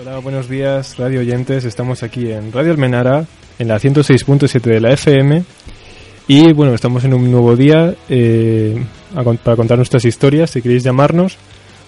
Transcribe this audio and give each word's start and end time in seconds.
Hola, 0.00 0.18
buenos 0.18 0.48
días, 0.48 0.96
radio 0.98 1.18
oyentes. 1.20 1.64
Estamos 1.64 2.04
aquí 2.04 2.30
en 2.30 2.52
Radio 2.52 2.70
Almenara, 2.70 3.24
en 3.58 3.66
la 3.66 3.80
106.7 3.80 4.60
de 4.60 4.80
la 4.80 4.92
FM. 4.92 5.42
Y 6.28 6.52
bueno, 6.52 6.74
estamos 6.74 7.04
en 7.04 7.14
un 7.14 7.28
nuevo 7.28 7.56
día 7.56 7.94
eh, 8.08 8.80
para 9.42 9.56
contar 9.56 9.78
nuestras 9.78 10.04
historias. 10.04 10.50
Si 10.50 10.62
queréis 10.62 10.84
llamarnos, 10.84 11.38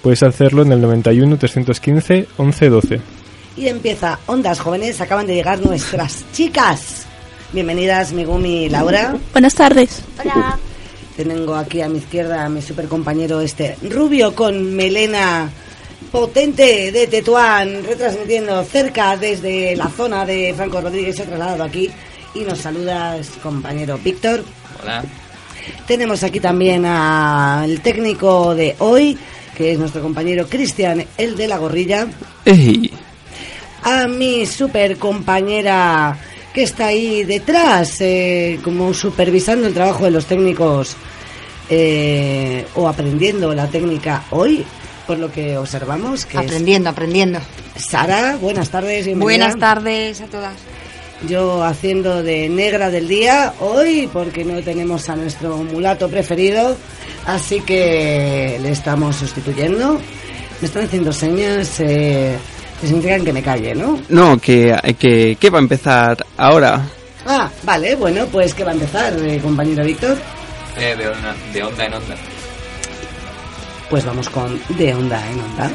podéis 0.03 0.25
hacerlo 0.25 0.63
en 0.63 0.73
el 0.73 0.81
91 0.81 1.39
315 1.39 2.27
11 2.37 2.69
12. 2.69 3.01
Y 3.57 3.69
empieza 3.69 4.19
Ondas 4.27 4.59
Jóvenes, 4.59 5.01
acaban 5.01 5.29
de 5.29 5.35
llegar 5.37 5.61
nuestras 5.65 6.25
chicas. 6.33 7.08
Bienvenidas, 7.53 8.13
Megumi 8.13 8.65
y 8.65 8.69
Laura. 8.69 9.17
Buenas 9.33 9.55
tardes. 9.55 10.03
Tengo 11.17 11.55
aquí 11.55 11.81
a 11.81 11.89
mi 11.89 11.99
izquierda 11.99 12.45
a 12.45 12.49
mi 12.51 12.61
super 12.61 12.89
compañero 12.89 13.41
este 13.41 13.77
rubio 13.91 14.35
con 14.35 14.75
melena 14.75 15.51
potente 16.13 16.93
de 16.93 17.07
Tetuán, 17.07 17.85
retransmitiendo 17.85 18.63
cerca 18.65 19.17
desde 19.17 19.75
la 19.77 19.89
zona 19.89 20.27
de 20.27 20.53
Franco 20.55 20.81
Rodríguez, 20.81 21.17
se 21.17 21.23
ha 21.23 21.27
trasladado 21.27 21.65
aquí 21.65 21.91
y 22.35 22.41
nos 22.41 22.59
saludas, 22.59 23.31
compañero 23.43 23.99
Víctor. 23.99 24.45
Hola. 24.83 25.03
Tenemos 25.87 26.23
aquí 26.23 26.41
también 26.41 26.85
al 26.85 27.81
técnico 27.81 28.55
de 28.55 28.77
hoy, 28.79 29.19
que 29.57 29.73
es 29.73 29.79
nuestro 29.79 30.03
compañero 30.03 30.47
Cristian, 30.47 31.05
el 31.17 31.35
de 31.35 31.49
la 31.49 31.57
gorrilla. 31.57 32.07
A 33.83 34.07
mi 34.07 34.45
super 34.45 34.99
compañera 34.99 36.17
que 36.59 36.65
está 36.65 36.87
ahí 36.87 37.23
detrás, 37.23 38.01
eh, 38.01 38.59
como 38.65 38.93
supervisando 38.93 39.69
el 39.69 39.75
trabajo 39.75 40.07
de 40.07 40.11
los 40.11 40.27
técnicos 40.27 40.97
eh, 41.71 42.67
o 42.75 42.89
aprendiendo 42.89 43.55
la 43.55 43.69
técnica 43.69 44.25
hoy, 44.31 44.65
por 45.07 45.21
lo 45.21 45.31
que 45.31 45.57
observamos. 45.57 46.27
Que 46.27 46.37
es 46.39 46.43
Aprendiendo, 46.43 46.91
aprendiendo. 46.91 47.39
Sara, 47.77 48.37
buenas 48.41 48.71
tardes. 48.71 49.07
bienvenida. 49.07 49.23
Buenas 49.25 49.57
tardes 49.57 50.21
a 50.21 50.27
todas. 50.27 50.55
Yo 51.29 51.63
haciendo 51.63 52.25
de 52.25 52.49
negra 52.49 52.91
del 52.91 53.07
día 53.07 53.55
hoy 53.61 54.11
porque 54.13 54.45
no 54.45 54.61
tenemos 54.61 55.09
a 55.09 55.15
nuestro 55.15 55.59
mulato 55.59 56.09
preferido, 56.09 56.77
así 57.25 57.61
que 57.61 58.59
le 58.61 58.73
estamos 58.73 59.15
sustituyendo. 59.15 60.01
Me 60.61 60.67
están 60.67 60.87
haciendo 60.87 61.13
señas 61.13 61.79
eh, 61.79 62.37
que 62.81 62.87
significan 62.87 63.25
que 63.25 63.33
me 63.33 63.43
calle, 63.43 63.75
¿no? 63.75 64.01
No, 64.09 64.39
que, 64.39 64.77
que, 64.99 65.37
que 65.37 65.51
va 65.51 65.59
a 65.59 65.63
empezar 65.63 66.25
ahora. 66.37 66.83
Ah, 67.27 67.51
vale, 67.65 67.95
bueno, 67.97 68.27
pues 68.27 68.55
que 68.55 68.65
va 68.65 68.71
a 68.71 68.75
empezar, 68.75 69.13
eh, 69.23 69.39
compañero 69.43 69.85
Víctor. 69.85 70.17
Eh, 70.79 70.95
de, 70.97 71.09
onda, 71.09 71.35
de 71.53 71.63
onda 71.63 71.85
en 71.85 71.95
onda. 71.95 72.15
Pues 73.91 74.05
vamos 74.05 74.29
con 74.29 74.61
De 74.77 74.95
Onda 74.95 75.23
en 75.31 75.41
Onda. 75.41 75.71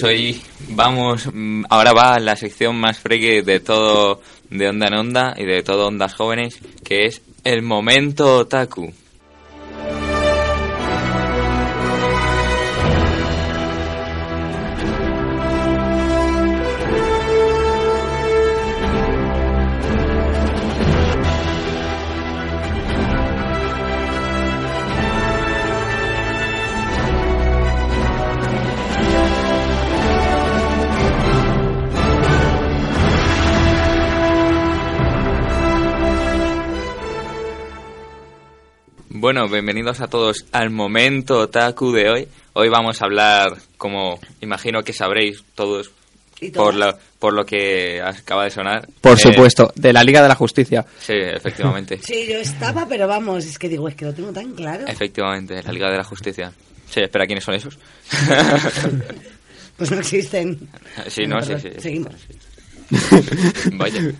Todos, 0.00 0.04
hoy 0.04 0.40
vamos, 0.68 1.28
mm, 1.32 1.64
ahora 1.68 1.92
va 1.92 2.18
la 2.18 2.36
sección 2.36 2.76
más 2.76 2.98
freaky 2.98 3.42
de 3.42 3.60
todo 3.60 4.22
de 4.48 4.68
Onda 4.68 4.86
en 4.86 4.94
Onda 4.94 5.34
y 5.36 5.44
de 5.44 5.62
todo 5.62 5.88
Ondas 5.88 6.14
Jóvenes, 6.14 6.58
que 6.84 7.06
es 7.06 7.22
el 7.44 7.62
momento 7.62 8.38
otaku. 8.38 8.92
Bueno, 39.20 39.46
bienvenidos 39.50 40.00
a 40.00 40.08
todos 40.08 40.46
al 40.50 40.70
momento 40.70 41.40
otaku 41.40 41.92
de 41.92 42.08
hoy. 42.08 42.28
Hoy 42.54 42.70
vamos 42.70 43.02
a 43.02 43.04
hablar, 43.04 43.54
como 43.76 44.18
imagino 44.40 44.82
que 44.82 44.94
sabréis 44.94 45.44
todos, 45.54 45.90
¿Y 46.40 46.48
por 46.48 46.74
lo, 46.74 46.96
por 47.18 47.34
lo 47.34 47.44
que 47.44 48.00
acaba 48.00 48.44
de 48.44 48.50
sonar. 48.50 48.88
Por 49.02 49.18
eh, 49.18 49.20
supuesto, 49.20 49.70
de 49.74 49.92
la 49.92 50.02
Liga 50.04 50.22
de 50.22 50.28
la 50.28 50.34
Justicia. 50.34 50.86
Sí, 51.00 51.12
efectivamente. 51.12 52.00
Sí, 52.02 52.28
yo 52.30 52.38
estaba, 52.38 52.88
pero 52.88 53.06
vamos, 53.06 53.44
es 53.44 53.58
que 53.58 53.68
digo, 53.68 53.88
es 53.88 53.94
que 53.94 54.06
lo 54.06 54.14
tengo 54.14 54.32
tan 54.32 54.54
claro. 54.54 54.86
Efectivamente, 54.86 55.62
la 55.62 55.70
Liga 55.70 55.90
de 55.90 55.98
la 55.98 56.04
Justicia. 56.04 56.50
Sí, 56.88 57.00
espera, 57.00 57.26
¿quiénes 57.26 57.44
son 57.44 57.54
esos? 57.56 57.78
Pues 59.76 59.90
no 59.90 59.98
existen. 59.98 60.68
sí, 61.08 61.26
no, 61.26 61.42
sí, 61.42 61.52
Perdón, 61.52 61.72
sí. 61.74 61.80
Seguimos. 61.80 62.14
Vaya. 63.72 64.12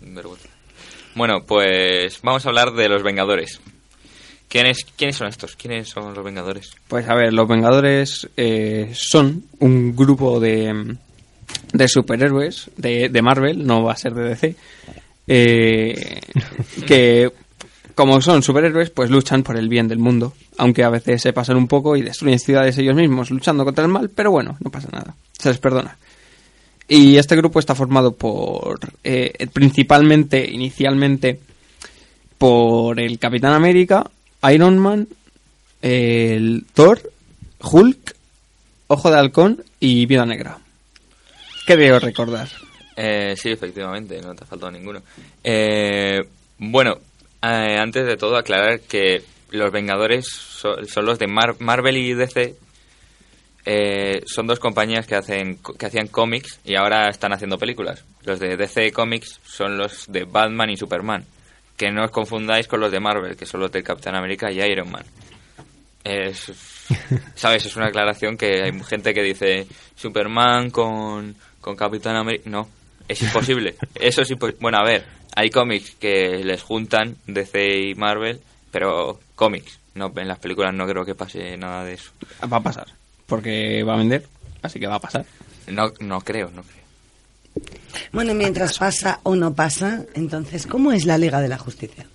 Vergüenza. 0.00 0.48
Bueno, 1.16 1.44
pues 1.44 2.20
vamos 2.22 2.44
a 2.46 2.48
hablar 2.48 2.72
de 2.72 2.88
los 2.88 3.02
Vengadores. 3.02 3.60
¿Quiénes, 4.48 4.86
¿Quiénes 4.96 5.16
son 5.16 5.28
estos? 5.28 5.56
¿Quiénes 5.56 5.88
son 5.88 6.14
los 6.14 6.24
Vengadores? 6.24 6.70
Pues 6.88 7.08
a 7.08 7.14
ver, 7.14 7.32
los 7.32 7.48
Vengadores 7.48 8.28
eh, 8.36 8.90
son 8.94 9.44
un 9.58 9.94
grupo 9.94 10.38
de, 10.38 10.96
de 11.72 11.88
superhéroes 11.88 12.70
de, 12.76 13.08
de 13.08 13.22
Marvel, 13.22 13.66
no 13.66 13.82
va 13.82 13.92
a 13.92 13.96
ser 13.96 14.14
de 14.14 14.28
DC, 14.28 14.56
eh, 15.26 16.20
que 16.86 17.32
como 17.96 18.20
son 18.20 18.42
superhéroes, 18.42 18.90
pues 18.90 19.10
luchan 19.10 19.42
por 19.42 19.56
el 19.56 19.68
bien 19.68 19.88
del 19.88 19.98
mundo, 19.98 20.34
aunque 20.58 20.84
a 20.84 20.90
veces 20.90 21.22
se 21.22 21.32
pasan 21.32 21.56
un 21.56 21.66
poco 21.66 21.96
y 21.96 22.02
destruyen 22.02 22.38
ciudades 22.38 22.76
ellos 22.78 22.94
mismos 22.94 23.30
luchando 23.30 23.64
contra 23.64 23.84
el 23.84 23.90
mal, 23.90 24.10
pero 24.10 24.30
bueno, 24.30 24.56
no 24.62 24.70
pasa 24.70 24.88
nada, 24.92 25.14
se 25.32 25.48
les 25.48 25.58
perdona. 25.58 25.96
Y 26.88 27.16
este 27.16 27.34
grupo 27.34 27.58
está 27.58 27.74
formado 27.74 28.12
por, 28.12 28.78
eh, 29.02 29.48
principalmente, 29.52 30.48
inicialmente, 30.48 31.40
por 32.38 33.00
el 33.00 33.18
Capitán 33.18 33.54
América, 33.54 34.08
Iron 34.52 34.78
Man, 34.78 35.08
el 35.82 36.64
Thor, 36.74 37.00
Hulk, 37.62 38.14
Ojo 38.88 39.10
de 39.10 39.18
Halcón 39.18 39.64
y 39.80 40.06
Viuda 40.06 40.26
Negra. 40.26 40.58
¿Qué 41.66 41.76
debo 41.76 41.98
recordar? 41.98 42.48
Eh, 42.96 43.34
sí, 43.36 43.50
efectivamente, 43.50 44.20
no 44.22 44.34
te 44.34 44.44
ha 44.44 44.46
faltado 44.46 44.70
ninguno. 44.72 45.02
Eh, 45.42 46.20
bueno, 46.58 46.98
eh, 47.42 47.76
antes 47.78 48.06
de 48.06 48.16
todo 48.16 48.36
aclarar 48.36 48.80
que 48.80 49.22
los 49.50 49.72
Vengadores 49.72 50.26
so- 50.28 50.82
son 50.86 51.04
los 51.06 51.18
de 51.18 51.26
Mar- 51.26 51.56
Marvel 51.60 51.96
y 51.96 52.14
DC. 52.14 52.54
eh, 53.68 54.22
son 54.26 54.46
dos 54.46 54.60
compañías 54.60 55.06
que 55.08 55.16
hacen 55.16 55.58
que 55.76 55.86
hacían 55.86 56.06
cómics 56.06 56.60
y 56.64 56.76
ahora 56.76 57.08
están 57.08 57.32
haciendo 57.32 57.58
películas. 57.58 58.04
Los 58.22 58.38
de 58.38 58.56
DC 58.56 58.92
Comics 58.92 59.40
son 59.44 59.76
los 59.76 60.06
de 60.06 60.22
Batman 60.24 60.70
y 60.70 60.76
Superman. 60.76 61.24
Que 61.76 61.90
no 61.90 62.04
os 62.04 62.10
confundáis 62.10 62.66
con 62.66 62.80
los 62.80 62.90
de 62.90 63.00
Marvel, 63.00 63.36
que 63.36 63.46
son 63.46 63.60
los 63.60 63.70
del 63.70 63.82
Capitán 63.84 64.16
América 64.16 64.50
y 64.50 64.60
Iron 64.60 64.90
Man. 64.90 65.04
Es, 66.02 66.52
¿Sabes? 67.34 67.66
Es 67.66 67.76
una 67.76 67.86
aclaración 67.86 68.36
que 68.36 68.62
hay 68.62 68.82
gente 68.84 69.12
que 69.12 69.22
dice 69.22 69.66
Superman 69.94 70.70
con, 70.70 71.34
con 71.60 71.76
Capitán 71.76 72.16
América. 72.16 72.48
No, 72.48 72.68
es 73.08 73.22
imposible. 73.22 73.76
Eso 73.94 74.24
sí, 74.24 74.36
pues, 74.36 74.58
bueno, 74.58 74.78
a 74.78 74.84
ver, 74.84 75.04
hay 75.34 75.50
cómics 75.50 75.96
que 75.98 76.42
les 76.44 76.62
juntan 76.62 77.16
DC 77.26 77.90
y 77.90 77.94
Marvel, 77.94 78.40
pero 78.70 79.20
cómics. 79.34 79.78
No, 79.94 80.12
en 80.16 80.28
las 80.28 80.38
películas 80.38 80.74
no 80.74 80.86
creo 80.86 81.04
que 81.04 81.14
pase 81.14 81.56
nada 81.56 81.82
de 81.82 81.94
eso. 81.94 82.10
Va 82.52 82.58
a 82.58 82.62
pasar. 82.62 82.86
Porque 83.26 83.82
va 83.82 83.94
a 83.94 83.98
vender. 83.98 84.26
Así 84.62 84.78
que 84.78 84.86
va 84.86 84.96
a 84.96 85.00
pasar. 85.00 85.24
No, 85.68 85.90
no 86.00 86.20
creo, 86.20 86.50
no 86.50 86.62
creo. 86.62 86.85
Bueno, 88.12 88.34
mientras 88.34 88.78
pasa 88.78 89.20
o 89.22 89.34
no 89.36 89.54
pasa, 89.54 90.04
entonces, 90.14 90.66
¿cómo 90.66 90.92
es 90.92 91.04
la 91.06 91.18
Liga 91.18 91.40
de 91.40 91.48
la 91.48 91.58
Justicia? 91.58 92.06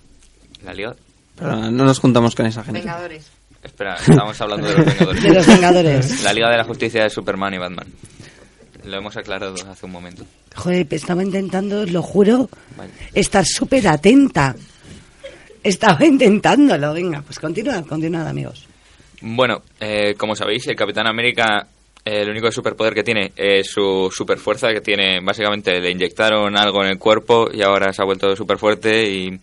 ¿La 0.64 0.72
Liga? 0.72 0.94
Pero 1.36 1.56
no 1.70 1.84
nos 1.84 1.98
juntamos 1.98 2.34
con 2.34 2.46
esa 2.46 2.62
gente. 2.62 2.80
Vengadores. 2.80 3.26
Espera, 3.62 3.94
estamos 3.94 4.40
hablando 4.40 4.66
de 4.68 4.74
los 4.74 4.86
Vengadores. 4.86 5.22
De 5.22 5.30
los 5.34 5.46
Vengadores. 5.46 6.22
La 6.22 6.32
Liga 6.32 6.50
de 6.50 6.56
la 6.56 6.64
Justicia 6.64 7.06
es 7.06 7.12
Superman 7.12 7.54
y 7.54 7.58
Batman. 7.58 7.86
Lo 8.84 8.96
hemos 8.96 9.16
aclarado 9.16 9.54
hace 9.70 9.86
un 9.86 9.92
momento. 9.92 10.24
Joder, 10.56 10.86
estaba 10.90 11.22
intentando, 11.22 11.86
lo 11.86 12.02
juro, 12.02 12.48
Vale. 12.76 12.90
estar 13.14 13.44
súper 13.46 13.86
atenta. 13.86 14.54
Estaba 15.62 16.04
intentándolo. 16.04 16.92
Venga, 16.92 17.22
pues 17.22 17.38
continuad, 17.38 17.84
continuad, 17.86 18.26
amigos. 18.26 18.66
Bueno, 19.20 19.62
eh, 19.78 20.14
como 20.18 20.34
sabéis, 20.34 20.66
el 20.66 20.74
Capitán 20.74 21.06
América, 21.06 21.68
el 22.04 22.28
único 22.30 22.50
superpoder 22.50 22.94
que 22.94 23.02
tiene 23.04 23.32
es 23.36 23.68
su 23.70 24.10
superfuerza, 24.12 24.72
que 24.72 24.80
tiene, 24.80 25.20
básicamente, 25.20 25.80
le 25.80 25.90
inyectaron 25.90 26.56
algo 26.56 26.82
en 26.82 26.90
el 26.90 26.98
cuerpo 26.98 27.48
y 27.52 27.62
ahora 27.62 27.92
se 27.92 28.02
ha 28.02 28.04
vuelto 28.04 28.34
súper 28.34 28.58
fuerte 28.58 29.08
y, 29.08 29.38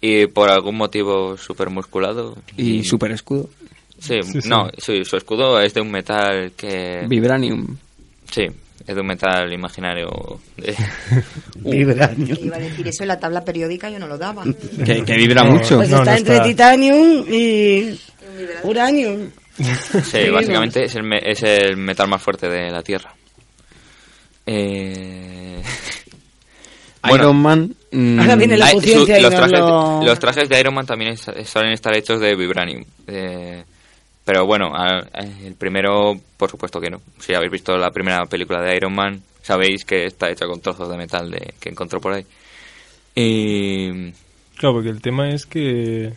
y 0.00 0.26
por 0.26 0.48
algún 0.50 0.76
motivo 0.76 1.36
súper 1.36 1.68
musculado. 1.70 2.36
Y 2.56 2.84
super 2.84 3.10
escudo. 3.12 3.48
Sí, 3.98 4.22
Sí, 4.22 4.40
sí. 4.40 4.48
no, 4.48 4.70
sí, 4.78 5.04
su 5.04 5.16
escudo 5.18 5.60
es 5.60 5.74
de 5.74 5.82
un 5.82 5.90
metal 5.90 6.52
que... 6.56 7.04
Vibranium. 7.06 7.76
Sí, 8.32 8.46
es 8.86 8.94
de 8.94 9.00
un 9.00 9.06
metal 9.06 9.52
imaginario. 9.52 10.08
de- 10.56 10.74
Vibranium. 11.56 12.38
Iba 12.42 12.56
a 12.56 12.60
decir 12.60 12.88
eso 12.88 13.02
en 13.04 13.08
la 13.08 13.20
tabla 13.20 13.44
periódica, 13.44 13.90
yo 13.90 13.98
no 13.98 14.06
lo 14.06 14.16
daba. 14.16 14.44
Que, 14.86 15.04
que 15.04 15.16
vibra 15.16 15.42
No, 15.44 15.50
mucho. 15.52 15.76
Pues 15.76 15.90
No, 15.90 15.98
está 15.98 16.12
no 16.12 16.16
entre 16.16 16.32
está. 16.36 16.44
titanium 16.46 17.24
y 17.30 18.00
uranium. 18.64 19.28
Sí, 20.04 20.28
básicamente 20.30 20.84
es 20.84 20.94
el, 20.94 21.02
me- 21.02 21.20
es 21.22 21.42
el 21.42 21.76
metal 21.76 22.08
más 22.08 22.22
fuerte 22.22 22.48
de 22.48 22.70
la 22.70 22.82
Tierra. 22.82 23.14
Eh... 24.46 25.62
bueno, 27.02 27.24
Iron 27.24 27.36
Man. 27.42 27.74
mm, 27.92 28.18
Ahora 28.20 28.36
viene 28.36 28.56
la 28.56 28.72
los, 28.72 28.82
trajes, 28.82 29.58
lo- 29.60 30.02
los 30.04 30.18
trajes 30.18 30.48
de 30.48 30.60
Iron 30.60 30.74
Man 30.74 30.86
también 30.86 31.12
es- 31.12 31.30
suelen 31.48 31.72
estar 31.72 31.96
hechos 31.96 32.20
de 32.20 32.34
vibranium. 32.34 32.84
Eh, 33.06 33.64
pero 34.24 34.46
bueno, 34.46 34.72
a- 34.74 35.06
el 35.44 35.54
primero, 35.54 36.18
por 36.36 36.50
supuesto 36.50 36.80
que 36.80 36.90
no. 36.90 37.00
Si 37.20 37.34
habéis 37.34 37.52
visto 37.52 37.76
la 37.76 37.90
primera 37.90 38.24
película 38.26 38.60
de 38.62 38.76
Iron 38.76 38.94
Man, 38.94 39.22
sabéis 39.42 39.84
que 39.84 40.06
está 40.06 40.30
hecha 40.30 40.46
con 40.46 40.60
trozos 40.60 40.88
de 40.90 40.96
metal 40.96 41.30
de, 41.30 41.54
que 41.60 41.68
encontró 41.70 42.00
por 42.00 42.14
ahí. 42.14 42.24
Y 43.14 44.12
Claro, 44.56 44.74
porque 44.74 44.90
el 44.90 45.00
tema 45.00 45.30
es 45.30 45.46
que... 45.46 46.12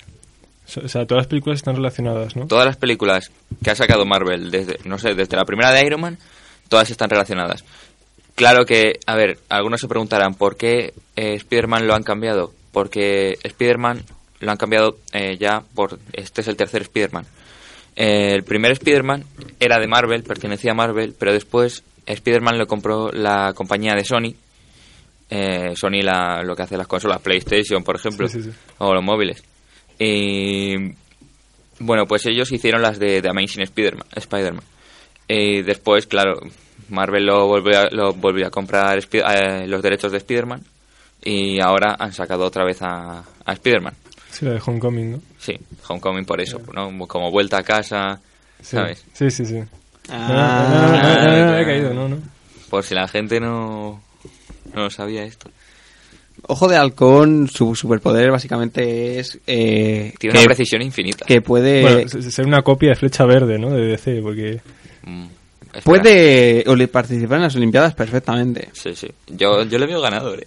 O 0.65 0.87
sea, 0.87 1.05
todas 1.05 1.23
las 1.23 1.27
películas 1.27 1.57
están 1.59 1.75
relacionadas, 1.75 2.35
¿no? 2.35 2.47
todas 2.47 2.65
las 2.65 2.77
películas 2.77 3.31
que 3.63 3.71
ha 3.71 3.75
sacado 3.75 4.05
Marvel, 4.05 4.49
desde, 4.49 4.79
no 4.85 4.97
sé, 4.97 5.13
desde 5.13 5.35
la 5.35 5.45
primera 5.45 5.71
de 5.71 5.85
Iron 5.85 6.01
Man, 6.01 6.17
todas 6.69 6.89
están 6.89 7.09
relacionadas. 7.09 7.63
Claro 8.35 8.65
que, 8.65 8.99
a 9.05 9.15
ver, 9.15 9.37
algunos 9.49 9.81
se 9.81 9.87
preguntarán 9.87 10.33
por 10.33 10.55
qué 10.57 10.93
eh, 11.15 11.35
Spider-Man 11.35 11.85
lo 11.85 11.93
han 11.93 12.03
cambiado. 12.03 12.51
Porque 12.71 13.37
Spider-Man 13.43 14.01
lo 14.39 14.51
han 14.51 14.57
cambiado 14.57 14.97
eh, 15.11 15.37
ya 15.37 15.61
por... 15.75 15.99
Este 16.13 16.41
es 16.41 16.47
el 16.47 16.55
tercer 16.55 16.81
Spider-Man. 16.81 17.25
Eh, 17.95 18.31
el 18.33 18.43
primer 18.43 18.71
Spider-Man 18.71 19.23
era 19.59 19.77
de 19.77 19.87
Marvel, 19.87 20.23
pertenecía 20.23 20.71
a 20.71 20.75
Marvel, 20.75 21.13
pero 21.17 21.31
después 21.31 21.83
Spider-Man 22.07 22.57
lo 22.57 22.65
compró 22.65 23.11
la 23.11 23.53
compañía 23.53 23.93
de 23.93 24.03
Sony. 24.03 24.33
Eh, 25.29 25.73
Sony 25.75 26.01
la, 26.01 26.41
lo 26.43 26.55
que 26.55 26.63
hace 26.63 26.77
las 26.77 26.87
consolas, 26.87 27.21
PlayStation, 27.21 27.83
por 27.83 27.97
ejemplo, 27.97 28.27
Sí, 28.27 28.41
sí, 28.41 28.49
sí. 28.51 28.57
o 28.79 28.93
los 28.95 29.03
móviles. 29.03 29.43
Y 29.99 30.93
bueno, 31.79 32.05
pues 32.05 32.25
ellos 32.25 32.51
hicieron 32.51 32.81
las 32.81 32.99
de, 32.99 33.21
de 33.21 33.29
Amazing 33.29 33.63
Spider-Man. 33.63 34.07
Spider-Man. 34.15 34.63
Y 35.27 35.61
después, 35.61 36.05
claro, 36.05 36.39
Marvel 36.89 37.25
lo 37.25 37.47
volvió 37.47 37.79
a, 37.79 37.87
lo 37.91 38.13
volvió 38.13 38.47
a 38.47 38.49
comprar 38.51 38.99
eh, 38.99 39.67
los 39.67 39.81
derechos 39.81 40.11
de 40.11 40.17
Spider-Man 40.19 40.61
y 41.23 41.59
ahora 41.61 41.95
han 41.97 42.11
sacado 42.13 42.45
otra 42.45 42.65
vez 42.65 42.81
a, 42.81 43.19
a 43.45 43.53
Spider-Man. 43.53 43.93
Sí, 44.31 44.45
la 44.45 44.51
de 44.53 44.61
Homecoming, 44.65 45.11
¿no? 45.13 45.21
Sí, 45.37 45.57
Homecoming 45.87 46.25
por 46.25 46.41
eso, 46.41 46.59
¿no? 46.73 46.91
Como 47.07 47.31
vuelta 47.31 47.59
a 47.59 47.63
casa, 47.63 48.19
Sí. 48.61 48.75
¿sabes? 48.77 49.05
Sí, 49.13 49.29
sí, 49.29 49.45
sí. 49.45 49.59
Ah, 50.09 50.67
No, 50.69 50.87
no, 50.87 50.91
no, 50.91 51.03
no, 51.03 51.63
no, 51.63 51.93
no, 51.93 51.93
no, 51.93 52.07
no. 52.15 52.17
Por 52.69 52.83
si 52.83 52.95
la 52.95 53.07
gente 53.07 53.39
no, 53.39 54.01
no 54.73 54.89
sabía 54.89 55.23
esto. 55.23 55.49
Ojo 56.47 56.67
de 56.67 56.75
halcón, 56.75 57.47
su 57.47 57.73
superpoder 57.75 58.29
básicamente 58.31 59.19
es 59.19 59.39
eh, 59.47 60.13
Tiene 60.19 60.33
que, 60.33 60.39
una 60.39 60.45
precisión 60.47 60.81
infinita. 60.81 61.25
que 61.25 61.41
puede 61.41 61.81
Bueno, 61.81 62.09
ser 62.09 62.45
una 62.45 62.61
copia 62.61 62.89
de 62.89 62.95
Flecha 62.95 63.25
Verde, 63.25 63.57
¿no? 63.57 63.69
De 63.69 63.81
DC, 63.87 64.21
porque... 64.21 64.59
Mm, 65.03 65.25
espera. 65.73 65.83
puede 65.83 66.87
participar 66.89 67.37
en 67.37 67.43
las 67.43 67.55
Olimpiadas 67.55 67.93
perfectamente. 67.95 68.69
Sí, 68.73 68.93
sí. 68.95 69.07
Yo, 69.27 69.63
yo 69.63 69.77
le 69.79 69.85
veo 69.85 70.01
ganador, 70.01 70.41
eh. 70.41 70.45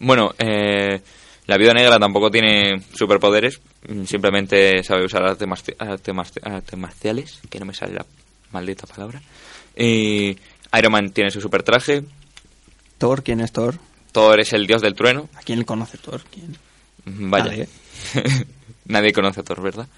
Bueno, 0.00 0.34
eh, 0.38 1.00
la 1.46 1.56
Viuda 1.56 1.72
Negra 1.74 1.98
tampoco 2.00 2.30
tiene 2.30 2.82
superpoderes. 2.94 3.60
mm, 3.88 4.04
Simplemente 4.04 4.82
sabe 4.82 5.04
usar 5.04 5.22
artes, 5.24 5.46
marci- 5.48 5.76
arte 5.78 6.12
marci- 6.12 6.40
artes 6.42 6.78
marciales, 6.78 7.40
que 7.48 7.60
no 7.60 7.66
me 7.66 7.74
sale 7.74 7.94
la 7.94 8.06
maldita 8.50 8.86
palabra. 8.86 9.22
Y 9.76 10.36
Iron 10.76 10.92
Man 10.92 11.10
tiene 11.10 11.30
su 11.30 11.40
super 11.40 11.62
traje. 11.62 12.02
Thor, 12.98 13.22
¿quién 13.22 13.40
es 13.40 13.52
Thor? 13.52 13.76
Thor 14.14 14.38
es 14.38 14.52
el 14.52 14.66
dios 14.68 14.80
del 14.80 14.94
trueno. 14.94 15.28
¿A 15.34 15.40
quién 15.40 15.58
le 15.58 15.64
conoce 15.64 15.98
Thor? 15.98 16.22
¿Quién? 16.32 16.56
Mm, 17.04 17.30
Vaya. 17.30 17.46
Nadie. 17.46 17.68
Nadie 18.86 19.12
conoce 19.12 19.40
a 19.40 19.42
Thor, 19.42 19.60
¿verdad? 19.60 19.88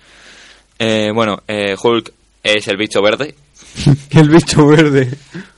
Eh, 0.79 1.11
bueno, 1.15 1.43
eh, 1.47 1.77
Hulk 1.81 2.13
es 2.43 2.67
el 2.69 2.79
bicho 2.79 3.03
verde. 3.03 3.35
El 4.11 4.31
bicho 4.31 4.67
verde. 4.67 5.11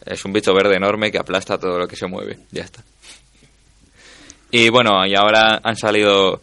Es 0.04 0.24
un 0.24 0.32
bicho 0.32 0.52
verde 0.52 0.74
enorme 0.76 1.12
que 1.12 1.18
aplasta 1.18 1.56
todo 1.58 1.78
lo 1.78 1.86
que 1.86 1.94
se 1.94 2.06
mueve. 2.08 2.38
Ya 2.50 2.64
está. 2.64 2.82
Y 4.50 4.70
bueno, 4.70 5.06
y 5.06 5.14
ahora 5.14 5.60
han 5.62 5.76
salido. 5.76 6.40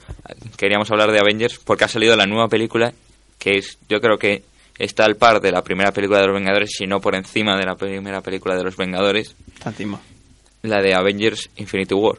Queríamos 0.58 0.90
hablar 0.92 1.12
de 1.12 1.20
Avengers 1.20 1.60
porque 1.60 1.84
ha 1.84 1.90
salido 1.90 2.16
la 2.16 2.26
nueva 2.26 2.48
película 2.48 2.94
que 3.40 3.58
es, 3.58 3.78
yo 3.90 4.00
creo 4.00 4.18
que 4.18 4.44
está 4.78 5.06
al 5.06 5.16
par 5.18 5.42
de 5.42 5.52
la 5.52 5.62
primera 5.64 5.92
película 5.92 6.20
de 6.20 6.28
los 6.28 6.36
Vengadores, 6.36 6.72
si 6.78 6.86
no 6.88 7.00
por 7.02 7.16
encima 7.16 7.58
de 7.58 7.66
la 7.66 7.76
primera 7.76 8.22
película 8.22 8.56
de 8.56 8.64
los 8.64 8.78
Vengadores, 8.78 9.36
Está 9.54 9.70
encima. 9.70 10.00
La 10.70 10.82
de 10.82 10.94
Avengers 10.94 11.50
Infinity 11.58 11.94
War. 11.94 12.18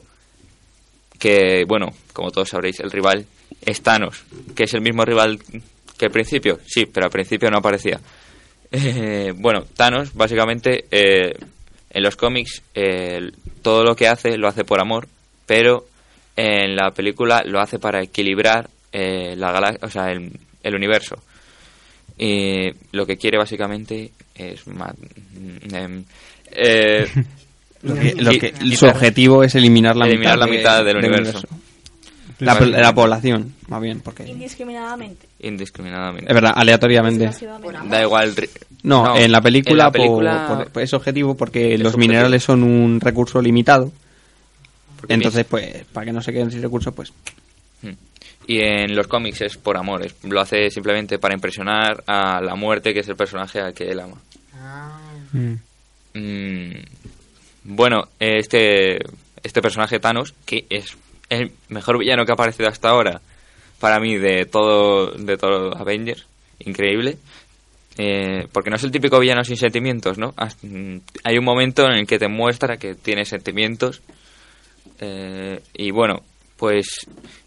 Que, 1.18 1.64
bueno, 1.66 1.92
como 2.12 2.30
todos 2.30 2.50
sabréis, 2.50 2.80
el 2.80 2.90
rival 2.90 3.24
es 3.64 3.80
Thanos, 3.82 4.24
que 4.54 4.64
es 4.64 4.74
el 4.74 4.82
mismo 4.82 5.04
rival 5.04 5.38
que 5.98 6.06
al 6.06 6.10
principio, 6.12 6.60
sí, 6.66 6.84
pero 6.86 7.06
al 7.06 7.12
principio 7.12 7.50
no 7.50 7.58
aparecía. 7.58 7.98
Eh, 8.70 9.32
bueno, 9.36 9.64
Thanos, 9.76 10.12
básicamente, 10.14 10.84
eh, 10.90 11.32
en 11.90 12.02
los 12.02 12.16
cómics, 12.16 12.62
eh, 12.74 13.30
todo 13.62 13.82
lo 13.82 13.96
que 13.96 14.08
hace 14.08 14.36
lo 14.36 14.48
hace 14.48 14.64
por 14.64 14.80
amor, 14.80 15.08
pero 15.46 15.86
en 16.36 16.76
la 16.76 16.90
película 16.90 17.42
lo 17.46 17.60
hace 17.60 17.78
para 17.78 18.02
equilibrar 18.02 18.68
eh, 18.92 19.34
la 19.36 19.52
gala- 19.52 19.78
o 19.80 19.88
sea, 19.88 20.10
el, 20.12 20.38
el 20.62 20.74
universo. 20.74 21.16
Y 22.18 22.70
lo 22.92 23.06
que 23.06 23.16
quiere 23.16 23.38
básicamente 23.38 24.10
es 24.34 24.66
mm, 24.66 25.74
em, 25.74 26.04
eh, 26.52 27.06
Lo 27.86 27.94
que, 27.94 28.14
lo 28.16 28.30
que- 28.32 28.52
quitar- 28.52 28.76
su 28.76 28.86
objetivo 28.86 29.42
es 29.44 29.54
eliminar 29.54 29.96
la 29.96 30.06
Eliminar 30.06 30.34
mitad, 30.36 30.46
la 30.46 30.52
mitad 30.56 30.84
del 30.84 30.96
universo. 30.96 31.40
La, 32.38 32.52
Vale. 32.52 32.78
la 32.82 32.94
población, 32.94 33.54
más 33.68 33.80
bien, 33.80 34.00
porque... 34.00 34.28
Indiscriminadamente. 34.28 35.26
indiscriminadamente. 35.40 36.28
Es 36.30 36.34
verdad, 36.34 36.52
aleatoriamente. 36.54 37.30
Da 37.88 38.02
igual. 38.02 38.34
ri- 38.36 38.50
No, 38.82 39.16
en 39.16 39.32
la 39.32 39.40
película, 39.40 39.72
en 39.72 39.78
la 39.78 39.90
película- 39.92 40.46
por- 40.48 40.70
por- 40.70 40.82
es 40.82 40.92
objetivo 40.92 41.34
porque 41.34 41.72
Es 41.74 41.80
los 41.80 41.94
objetivo. 41.94 42.10
minerales 42.12 42.42
son 42.42 42.62
un 42.62 43.00
recurso 43.00 43.40
limitado. 43.40 43.90
porque 45.00 45.14
Entonces, 45.14 45.46
pues, 45.48 45.84
para 45.92 46.04
que 46.06 46.12
no 46.12 46.20
se 46.20 46.32
queden 46.32 46.50
sin 46.50 46.60
recursos, 46.62 46.92
pues... 46.94 47.10
piensa- 47.80 47.98
Y 48.48 48.60
en 48.60 48.94
los 48.94 49.06
cómics 49.06 49.40
es 49.40 49.56
por 49.56 49.76
amor. 49.78 50.04
es- 50.04 50.14
lo 50.24 50.38
hace 50.40 50.68
simplemente 50.70 51.18
para 51.18 51.32
impresionar 51.34 52.04
a 52.06 52.40
la 52.42 52.54
muerte, 52.54 52.92
que 52.92 53.00
es 53.00 53.08
el 53.08 53.16
personaje 53.16 53.60
al 53.60 53.72
que 53.72 53.84
él 53.90 54.00
ama. 54.00 54.16
Mm. 55.32 55.54
Mm, 56.14 56.70
bueno, 57.66 58.08
este, 58.20 58.98
este 59.42 59.62
personaje 59.62 59.98
Thanos, 59.98 60.34
que 60.44 60.66
es 60.70 60.96
el 61.28 61.52
mejor 61.68 61.98
villano 61.98 62.24
que 62.24 62.32
ha 62.32 62.34
aparecido 62.34 62.68
hasta 62.68 62.88
ahora, 62.90 63.20
para 63.80 63.98
mí, 64.00 64.16
de 64.16 64.44
todo, 64.46 65.10
de 65.10 65.36
todo 65.36 65.76
Avengers. 65.76 66.26
Increíble. 66.60 67.18
Eh, 67.98 68.46
porque 68.52 68.70
no 68.70 68.76
es 68.76 68.84
el 68.84 68.90
típico 68.90 69.18
villano 69.18 69.42
sin 69.42 69.56
sentimientos, 69.56 70.18
¿no? 70.18 70.34
Mm, 70.62 70.98
Hay 71.24 71.38
un 71.38 71.44
momento 71.44 71.86
en 71.86 71.92
el 71.94 72.06
que 72.06 72.18
te 72.18 72.28
muestra 72.28 72.76
que 72.76 72.94
tiene 72.94 73.24
sentimientos. 73.24 74.02
eh, 75.00 75.60
y 75.74 75.90
bueno, 75.90 76.22
pues 76.56 76.86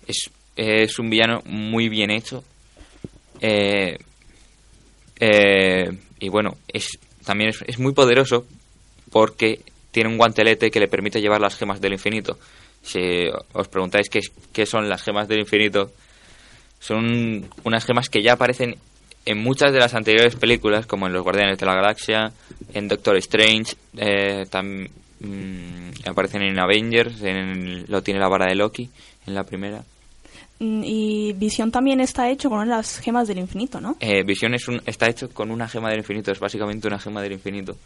es, 0.08 0.30
es 0.56 1.00
un 1.00 1.10
villano 1.10 1.42
muy 1.46 1.90
bien 1.90 2.12
hecho. 2.12 2.44
Eh, 3.42 3.98
eh, 5.20 5.90
y 6.20 6.30
bueno, 6.30 6.58
es 6.68 7.00
también 7.26 7.52
es, 7.52 7.64
es 7.68 7.80
muy 7.80 7.94
poderoso 7.94 8.46
porque 9.12 9.62
tiene 9.92 10.10
un 10.10 10.18
guantelete 10.18 10.70
que 10.72 10.80
le 10.80 10.88
permite 10.88 11.22
llevar 11.22 11.42
las 11.42 11.56
gemas 11.56 11.82
del 11.82 11.94
infinito. 11.94 12.38
Si 12.82 13.00
os 13.54 13.68
preguntáis 13.68 14.10
qué, 14.10 14.20
qué 14.54 14.66
son 14.66 14.88
las 14.88 15.02
gemas 15.04 15.28
del 15.28 15.40
infinito, 15.40 15.92
son 16.80 17.50
unas 17.64 17.86
gemas 17.86 18.10
que 18.10 18.22
ya 18.22 18.34
aparecen 18.34 18.78
en 19.26 19.38
muchas 19.38 19.72
de 19.72 19.80
las 19.80 19.94
anteriores 19.94 20.36
películas, 20.36 20.86
como 20.86 21.08
en 21.08 21.14
Los 21.14 21.24
Guardianes 21.24 21.58
de 21.58 21.66
la 21.66 21.76
Galaxia, 21.76 22.32
en 22.74 22.88
Doctor 22.88 23.18
Strange, 23.18 23.76
eh, 23.98 24.46
mm, 25.20 26.08
aparecen 26.08 26.42
en 26.42 26.60
Avengers, 26.60 27.22
en, 27.22 27.86
lo 27.88 28.02
tiene 28.02 28.20
la 28.20 28.30
vara 28.30 28.48
de 28.48 28.56
Loki, 28.56 28.90
en 29.28 29.36
la 29.36 29.44
primera. 29.44 29.84
Mm, 30.60 30.84
Y 30.84 31.34
Visión 31.34 31.72
también 31.72 32.00
está 32.00 32.30
hecho 32.30 32.50
con 32.50 32.68
las 32.68 33.00
gemas 33.00 33.28
del 33.28 33.40
infinito, 33.40 33.80
¿no? 33.80 33.98
Eh, 34.00 34.24
Visión 34.24 34.54
es 34.54 34.68
un, 34.68 34.82
está 34.86 35.08
hecho 35.08 35.30
con 35.30 35.52
una 35.52 35.68
gema 35.68 35.90
del 35.90 36.00
infinito, 36.00 36.32
es 36.32 36.40
básicamente 36.40 36.88
una 36.88 37.00
gema 37.00 37.22
del 37.22 37.34
infinito. 37.34 37.78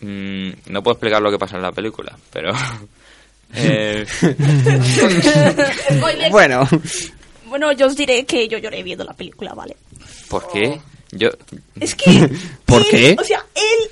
Mm, 0.00 0.50
no 0.72 0.82
puedo 0.82 0.94
explicar 0.94 1.20
lo 1.22 1.30
que 1.30 1.38
pasa 1.38 1.56
en 1.56 1.62
la 1.62 1.72
película, 1.72 2.16
pero... 2.32 2.52
eh, 3.54 4.06
Bueno, 6.30 6.68
Bueno, 7.46 7.72
yo 7.72 7.86
os 7.86 7.96
diré 7.96 8.24
que 8.24 8.46
yo 8.48 8.58
lloré 8.58 8.82
viendo 8.82 9.04
la 9.04 9.12
película, 9.14 9.54
¿vale? 9.54 9.76
¿Por 10.28 10.50
qué? 10.52 10.80
Yo... 11.12 11.28
Es 11.80 11.94
que... 11.96 12.30
¿Por 12.64 12.80
él- 12.82 12.86
qué? 12.90 13.16
O 13.18 13.24
sea, 13.24 13.44
él... 13.54 13.90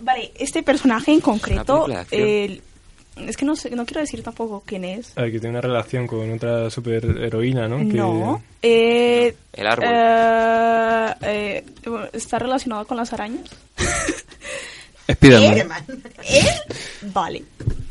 Vale, 0.00 0.32
este 0.38 0.62
personaje 0.62 1.12
en 1.12 1.20
concreto... 1.20 1.86
el- 2.10 2.62
es 3.16 3.36
que 3.36 3.44
no 3.44 3.54
sé, 3.54 3.68
no 3.70 3.84
quiero 3.84 4.00
decir 4.00 4.22
tampoco 4.22 4.62
quién 4.64 4.82
es. 4.84 5.12
A 5.18 5.22
ver, 5.22 5.32
que 5.32 5.40
tiene 5.40 5.50
una 5.50 5.60
relación 5.60 6.06
con 6.06 6.32
otra 6.32 6.70
superheroína, 6.70 7.68
¿no? 7.68 7.76
Que- 7.78 7.84
No. 7.84 8.42
Eh, 8.62 9.34
El 9.52 9.66
árbol. 9.66 9.84
eh, 9.90 11.14
eh, 11.22 11.64
¿Está 12.14 12.38
relacionado 12.38 12.86
con 12.86 12.96
las 12.96 13.12
arañas? 13.12 13.50
Spiderman. 15.14 15.84
¿Él? 16.28 16.46
Vale. 17.12 17.42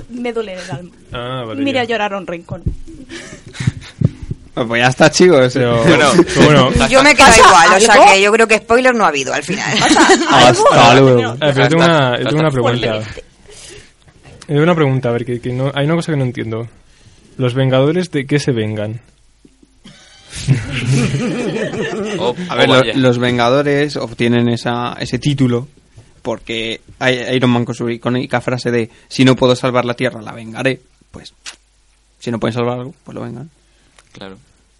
Me 0.09 0.33
duele 0.33 0.53
el 0.53 0.71
alma. 0.71 0.91
Ah, 1.11 1.43
vale. 1.45 1.61
Mira, 1.63 1.83
llorar 1.83 2.13
a 2.13 2.17
un 2.17 2.25
rincón. 2.27 2.63
Pues 4.53 4.81
ya 4.81 4.87
está, 4.89 5.09
chicos. 5.09 5.53
Pero, 5.53 5.83
Bueno. 5.83 6.11
pero 6.35 6.69
bueno, 6.69 6.87
Yo 6.89 7.01
me 7.03 7.15
quedo 7.15 7.27
¿Pasa 7.27 7.39
igual, 7.47 7.77
o 7.77 7.79
sea 7.79 8.05
que 8.13 8.21
yo 8.21 8.31
creo 8.31 8.47
que 8.47 8.57
spoiler 8.57 8.93
no 8.93 9.05
ha 9.05 9.07
habido 9.09 9.33
al 9.33 9.43
final. 9.43 9.77
Hasta 10.29 10.95
luego. 10.99 11.35
ver, 11.37 11.37
pero 11.39 11.53
yo 11.63 11.69
tengo 11.69 11.83
una, 11.85 12.17
tengo 12.17 12.39
una 12.39 12.51
pregunta. 12.51 12.99
Yo 12.99 14.45
tengo 14.47 14.63
una 14.63 14.75
pregunta, 14.75 15.09
a 15.09 15.11
ver, 15.13 15.25
que, 15.25 15.39
que 15.39 15.53
no, 15.53 15.71
hay 15.73 15.85
una 15.85 15.95
cosa 15.95 16.11
que 16.11 16.17
no 16.17 16.25
entiendo. 16.25 16.67
¿Los 17.37 17.53
Vengadores 17.53 18.11
de 18.11 18.25
qué 18.25 18.39
se 18.39 18.51
vengan? 18.51 18.99
Oh, 22.19 22.35
A 22.49 22.55
ver, 22.55 22.69
oh, 22.69 22.83
lo- 22.83 22.93
los 22.95 23.17
Vengadores 23.17 23.95
obtienen 23.95 24.49
esa, 24.49 24.93
ese 24.99 25.19
título 25.19 25.67
porque 26.19 26.81
hay- 26.99 27.35
Iron 27.35 27.49
Man 27.51 27.65
con 27.65 27.75
su 27.75 27.89
icónica 27.89 28.41
frase 28.41 28.71
de 28.71 28.89
si 29.07 29.25
no 29.25 29.35
puedo 29.35 29.55
salvar 29.55 29.85
la 29.85 29.93
Tierra, 29.95 30.21
la 30.21 30.31
vengaré. 30.31 30.81
Pues, 31.11 31.33
si 32.19 32.31
no 32.31 32.39
pueden 32.39 32.53
salvar 32.53 32.79
algo, 32.79 32.93
pues 33.03 33.15
lo 33.15 33.21
vengan. 33.21 33.49
Claro. 34.11 34.37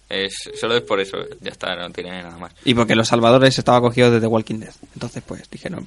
Es, 0.08 0.34
solo 0.60 0.76
es 0.76 0.82
por 0.82 0.98
eso, 1.00 1.18
ya 1.40 1.50
está, 1.52 1.74
no 1.76 1.88
tiene 1.90 2.10
nada 2.22 2.36
más. 2.36 2.52
Y 2.64 2.74
porque 2.74 2.96
los 2.96 3.06
salvadores 3.08 3.56
estaba 3.58 3.80
cogido 3.80 4.10
desde 4.10 4.26
Walking 4.26 4.58
Dead. 4.58 4.74
Entonces, 4.94 5.22
pues, 5.24 5.48
dijeron, 5.50 5.86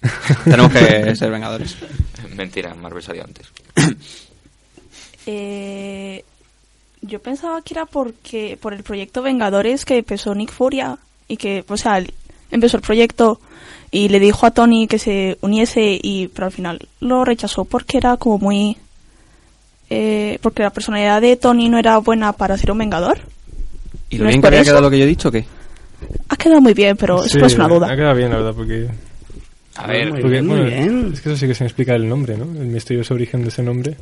tenemos 0.44 0.70
que 0.72 1.14
ser 1.16 1.30
Vengadores. 1.30 1.76
Mentira, 2.34 2.74
Marvel 2.74 3.02
salió 3.02 3.24
antes. 3.24 3.46
Eh, 5.26 6.24
yo 7.02 7.20
pensaba 7.20 7.62
que 7.62 7.74
era 7.74 7.86
porque 7.86 8.58
por 8.60 8.72
el 8.74 8.82
proyecto 8.82 9.22
Vengadores 9.22 9.84
que 9.84 9.98
empezó 9.98 10.34
Nick 10.34 10.50
Furia 10.50 10.98
y 11.28 11.36
que, 11.36 11.64
o 11.68 11.76
sea, 11.76 12.02
empezó 12.50 12.76
el 12.76 12.82
proyecto 12.82 13.40
y 13.90 14.08
le 14.08 14.20
dijo 14.20 14.46
a 14.46 14.50
Tony 14.52 14.86
que 14.86 14.98
se 14.98 15.36
uniese 15.40 15.98
y 16.02 16.28
pero 16.28 16.46
al 16.46 16.52
final 16.52 16.78
lo 17.00 17.24
rechazó 17.24 17.64
porque 17.64 17.98
era 17.98 18.16
como 18.16 18.38
muy 18.38 18.76
eh, 19.88 20.38
porque 20.42 20.62
la 20.62 20.70
personalidad 20.70 21.20
de 21.20 21.36
Tony 21.36 21.68
no 21.68 21.78
era 21.78 21.98
buena 21.98 22.32
para 22.32 22.56
ser 22.56 22.70
un 22.70 22.78
Vengador. 22.78 23.18
¿Y 24.08 24.18
lo 24.18 24.24
¿No 24.24 24.28
bien 24.30 24.40
que 24.40 24.46
había 24.48 24.60
eso? 24.60 24.70
quedado 24.70 24.82
lo 24.82 24.90
que 24.90 24.98
yo 24.98 25.04
he 25.04 25.08
dicho 25.08 25.28
o 25.28 25.32
qué? 25.32 25.44
Ha 26.28 26.36
quedado 26.36 26.60
muy 26.60 26.74
bien, 26.74 26.96
pero 26.96 27.22
Sí, 27.22 27.36
eso 27.38 27.46
es 27.46 27.54
una 27.54 27.64
Ha 27.64 27.68
duda. 27.68 27.96
quedado 27.96 28.14
bien, 28.14 28.30
la 28.30 28.36
verdad, 28.36 28.54
porque... 28.54 28.88
A 29.76 29.86
ver, 29.86 30.10
Muy 30.12 30.20
porque, 30.20 30.28
bien, 30.32 30.46
muy 30.46 30.56
bueno, 30.60 30.70
bien. 30.76 31.10
Es 31.12 31.20
que 31.20 31.28
eso 31.30 31.38
sí 31.38 31.46
que 31.46 31.54
se 31.54 31.64
me 31.64 31.68
explica 31.68 31.94
el 31.94 32.08
nombre, 32.08 32.36
¿no? 32.36 32.44
El 32.44 32.66
misterioso 32.68 33.14
origen 33.14 33.42
de 33.42 33.48
ese 33.48 33.62
nombre. 33.62 33.96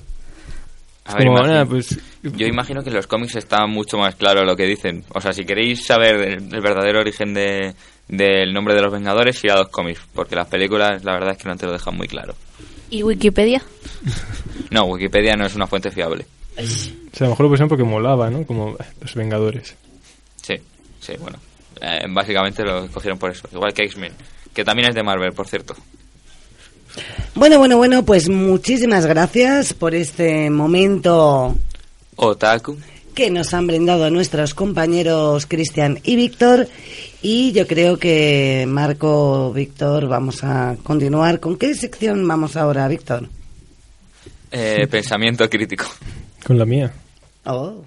a 1.05 1.14
ver, 1.14 1.26
como, 1.26 1.38
imagino- 1.38 1.52
nada, 1.55 1.67
pues... 1.67 1.99
yo 2.23 2.47
imagino 2.47 2.83
que 2.83 2.88
en 2.90 2.97
los 2.97 3.07
cómics 3.07 3.37
está 3.37 3.67
mucho 3.67 3.97
más 3.99 4.14
claro 4.14 4.45
lo 4.45 4.57
que 4.57 4.64
dicen. 4.64 5.05
O 5.14 5.21
sea, 5.21 5.33
si 5.33 5.45
queréis 5.45 5.85
saber 5.87 6.17
el, 6.17 6.55
el 6.55 6.61
verdadero 6.61 7.00
origen 7.00 7.33
de, 7.35 7.75
del 8.08 8.52
nombre 8.52 8.74
de 8.74 8.82
los 8.82 8.92
Vengadores, 8.92 9.42
ir 9.44 9.52
a 9.52 9.56
los 9.58 9.68
cómics, 9.68 10.00
porque 10.14 10.34
las 10.36 10.48
películas 10.48 11.04
la 11.04 11.12
verdad 11.12 11.32
es 11.32 11.38
que 11.38 11.48
no 11.48 11.56
te 11.56 11.66
lo 11.66 11.72
dejan 11.72 11.96
muy 11.96 12.08
claro. 12.08 12.34
¿Y 12.90 13.02
Wikipedia? 13.02 13.62
No, 14.70 14.84
Wikipedia 14.84 15.34
no 15.34 15.46
es 15.46 15.54
una 15.54 15.66
fuente 15.66 15.90
fiable. 15.90 16.26
O 16.58 16.62
sea, 17.16 17.20
a 17.20 17.24
lo 17.24 17.30
mejor 17.30 17.44
lo 17.44 17.50
pusieron 17.50 17.68
porque 17.70 17.84
molaba, 17.84 18.28
¿no? 18.28 18.44
Como 18.44 18.72
eh, 18.72 18.84
los 19.00 19.14
Vengadores. 19.14 19.74
Sí, 20.42 20.56
sí, 21.00 21.14
bueno. 21.18 21.38
Eh, 21.80 22.04
básicamente 22.10 22.62
lo 22.64 22.84
escogieron 22.84 23.18
por 23.18 23.30
eso. 23.30 23.48
Igual 23.50 23.72
que 23.72 23.84
X-Men, 23.84 24.12
que 24.52 24.64
también 24.64 24.90
es 24.90 24.94
de 24.94 25.02
Marvel, 25.02 25.32
por 25.32 25.46
cierto. 25.48 25.74
Bueno, 27.34 27.58
bueno, 27.58 27.76
bueno, 27.78 28.04
pues 28.04 28.28
muchísimas 28.28 29.06
gracias 29.06 29.72
por 29.72 29.94
este 29.94 30.50
momento 30.50 31.56
Otaku. 32.16 32.76
que 33.14 33.30
nos 33.30 33.54
han 33.54 33.66
brindado 33.66 34.10
nuestros 34.10 34.52
compañeros 34.54 35.46
Cristian 35.46 36.00
y 36.02 36.16
Víctor. 36.16 36.68
Y 37.20 37.52
yo 37.52 37.66
creo 37.66 37.98
que 37.98 38.64
Marco, 38.68 39.52
Víctor, 39.52 40.06
vamos 40.06 40.44
a 40.44 40.76
continuar. 40.82 41.40
¿Con 41.40 41.56
qué 41.56 41.75
sección 41.75 42.26
vamos 42.26 42.56
ahora, 42.56 42.87
Víctor? 42.87 43.28
Eh, 44.50 44.87
pensamiento 44.88 45.48
crítico. 45.50 45.84
Con 46.44 46.58
la 46.58 46.64
mía. 46.64 46.92
Oh. 47.44 47.84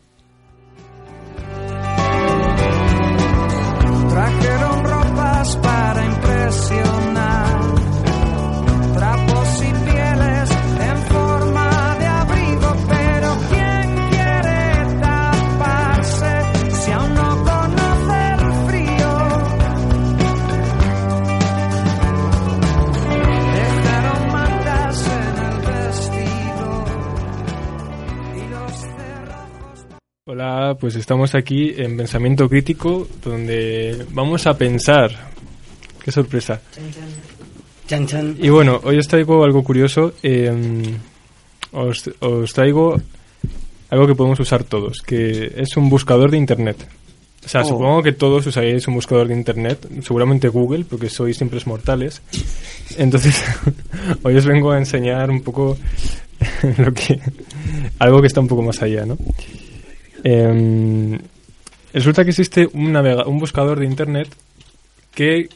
Pues 30.82 30.96
estamos 30.96 31.34
aquí 31.36 31.74
en 31.78 31.96
Pensamiento 31.96 32.50
Crítico, 32.50 33.08
donde 33.24 34.04
vamos 34.10 34.46
a 34.48 34.58
pensar. 34.58 35.12
Qué 36.04 36.12
sorpresa. 36.12 36.60
Chan, 37.88 38.08
chan. 38.08 38.36
Y 38.42 38.50
bueno, 38.50 38.82
hoy 38.84 38.98
os 38.98 39.08
traigo 39.08 39.44
algo 39.44 39.64
curioso. 39.64 40.14
eh, 40.24 40.52
os, 41.72 42.10
os 42.20 42.52
traigo 42.54 43.00
algo 43.92 44.08
que 44.08 44.16
podemos 44.16 44.40
usar 44.40 44.64
todos, 44.64 45.02
que 45.06 45.54
es 45.56 45.78
un 45.78 45.90
buscador 45.90 46.32
de 46.32 46.38
Internet. 46.38 46.88
O 47.46 47.48
sea, 47.48 47.62
Oh. 47.62 47.66
supongo 47.70 48.04
que 48.04 48.12
todos 48.14 48.46
usaréis 48.48 48.88
un 48.88 48.96
buscador 48.96 49.28
de 49.28 49.34
Internet, 49.36 49.88
seguramente 50.02 50.48
Google, 50.48 50.86
porque 50.86 51.10
sois 51.10 51.38
simples 51.38 51.66
mortales. 51.68 52.22
Entonces, 52.98 53.44
hoy 54.24 54.36
os 54.36 54.46
vengo 54.46 54.72
a 54.72 54.78
enseñar 54.80 55.30
un 55.30 55.42
poco 55.42 55.78
lo 56.78 56.92
que 56.94 57.20
algo 58.00 58.20
que 58.22 58.28
está 58.28 58.42
un 58.42 58.48
poco 58.48 58.62
más 58.64 58.82
allá, 58.82 59.06
¿no? 59.06 59.18
Em, 60.24 61.20
resulta 61.94 62.24
que 62.24 62.30
existe 62.32 62.68
un, 62.74 62.92
navega- 62.94 63.26
un 63.28 63.40
buscador 63.40 63.80
de 63.80 63.86
Internet 63.86 64.28
que 65.14 65.50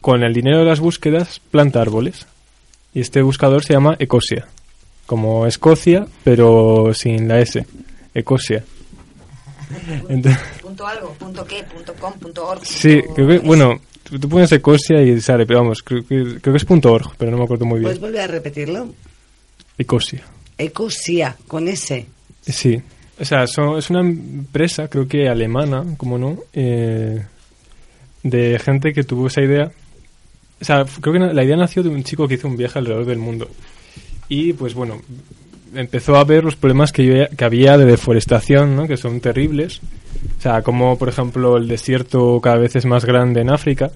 con 0.00 0.22
el 0.22 0.32
dinero 0.34 0.58
de 0.60 0.64
las 0.66 0.80
búsquedas 0.80 1.40
planta 1.50 1.80
árboles. 1.80 2.26
Y 2.94 3.00
este 3.00 3.22
buscador 3.22 3.64
se 3.64 3.72
llama 3.72 3.96
Ecosia. 3.98 4.46
Como 5.06 5.46
Escocia, 5.46 6.06
pero 6.24 6.92
sin 6.94 7.26
la 7.28 7.40
S. 7.40 7.64
Ecosia. 8.14 8.64
Entonces, 10.08 10.38
Punto 10.60 10.86
algo, 10.86 11.12
punto 11.14 11.44
qué, 11.44 11.64
punto 11.64 11.94
com, 11.94 12.12
punto 12.14 12.46
org. 12.46 12.64
sí, 12.66 12.96
punto 13.00 13.14
creo 13.14 13.28
que, 13.28 13.34
es. 13.36 13.42
bueno, 13.42 13.80
tú, 14.02 14.18
tú 14.18 14.28
pones 14.28 14.52
Ecosia 14.52 15.00
y 15.02 15.18
sale, 15.20 15.46
pero 15.46 15.60
vamos, 15.60 15.82
creo 15.82 16.02
que, 16.06 16.38
creo 16.40 16.52
que 16.52 16.56
es 16.58 16.64
punto 16.64 16.92
.org, 16.92 17.12
pero 17.16 17.30
no 17.30 17.38
me 17.38 17.44
acuerdo 17.44 17.64
muy 17.64 17.80
¿Puedes 17.80 17.98
bien. 17.98 18.10
volver 18.10 18.22
a 18.22 18.26
repetirlo? 18.32 18.92
Ecosia. 19.78 20.22
Ecosia, 20.58 21.36
con 21.48 21.68
S. 21.68 22.06
Sí, 22.42 22.82
o 23.20 23.24
sea, 23.24 23.46
son- 23.46 23.78
es 23.78 23.90
una 23.90 24.00
empresa, 24.00 24.88
creo 24.88 25.06
que 25.06 25.28
alemana, 25.28 25.84
como 25.96 26.18
no, 26.18 26.38
eh, 26.52 27.22
de 28.22 28.58
gente 28.58 28.92
que 28.92 29.04
tuvo 29.04 29.26
esa 29.28 29.42
idea. 29.42 29.70
O 30.60 30.64
sea, 30.64 30.84
creo 31.00 31.12
que 31.12 31.18
la 31.18 31.44
idea 31.44 31.56
nació 31.56 31.82
de 31.82 31.88
un 31.88 32.04
chico 32.04 32.28
que 32.28 32.34
hizo 32.34 32.48
un 32.48 32.56
viaje 32.56 32.78
alrededor 32.78 33.04
del 33.04 33.18
mundo. 33.18 33.48
Y 34.28 34.52
pues 34.52 34.74
bueno, 34.74 35.00
empezó 35.74 36.16
a 36.16 36.24
ver 36.24 36.44
los 36.44 36.56
problemas 36.56 36.92
que, 36.92 37.02
había- 37.02 37.28
que 37.28 37.44
había 37.44 37.76
de 37.76 37.84
deforestación, 37.84 38.76
¿no? 38.76 38.86
que 38.86 38.96
son 38.96 39.20
terribles. 39.20 39.80
O 40.38 40.40
sea, 40.40 40.62
como 40.62 40.96
por 40.98 41.08
ejemplo 41.08 41.56
el 41.56 41.66
desierto 41.68 42.40
cada 42.40 42.56
vez 42.58 42.76
es 42.76 42.84
más 42.86 43.04
grande 43.04 43.40
en 43.40 43.50
África. 43.50 43.90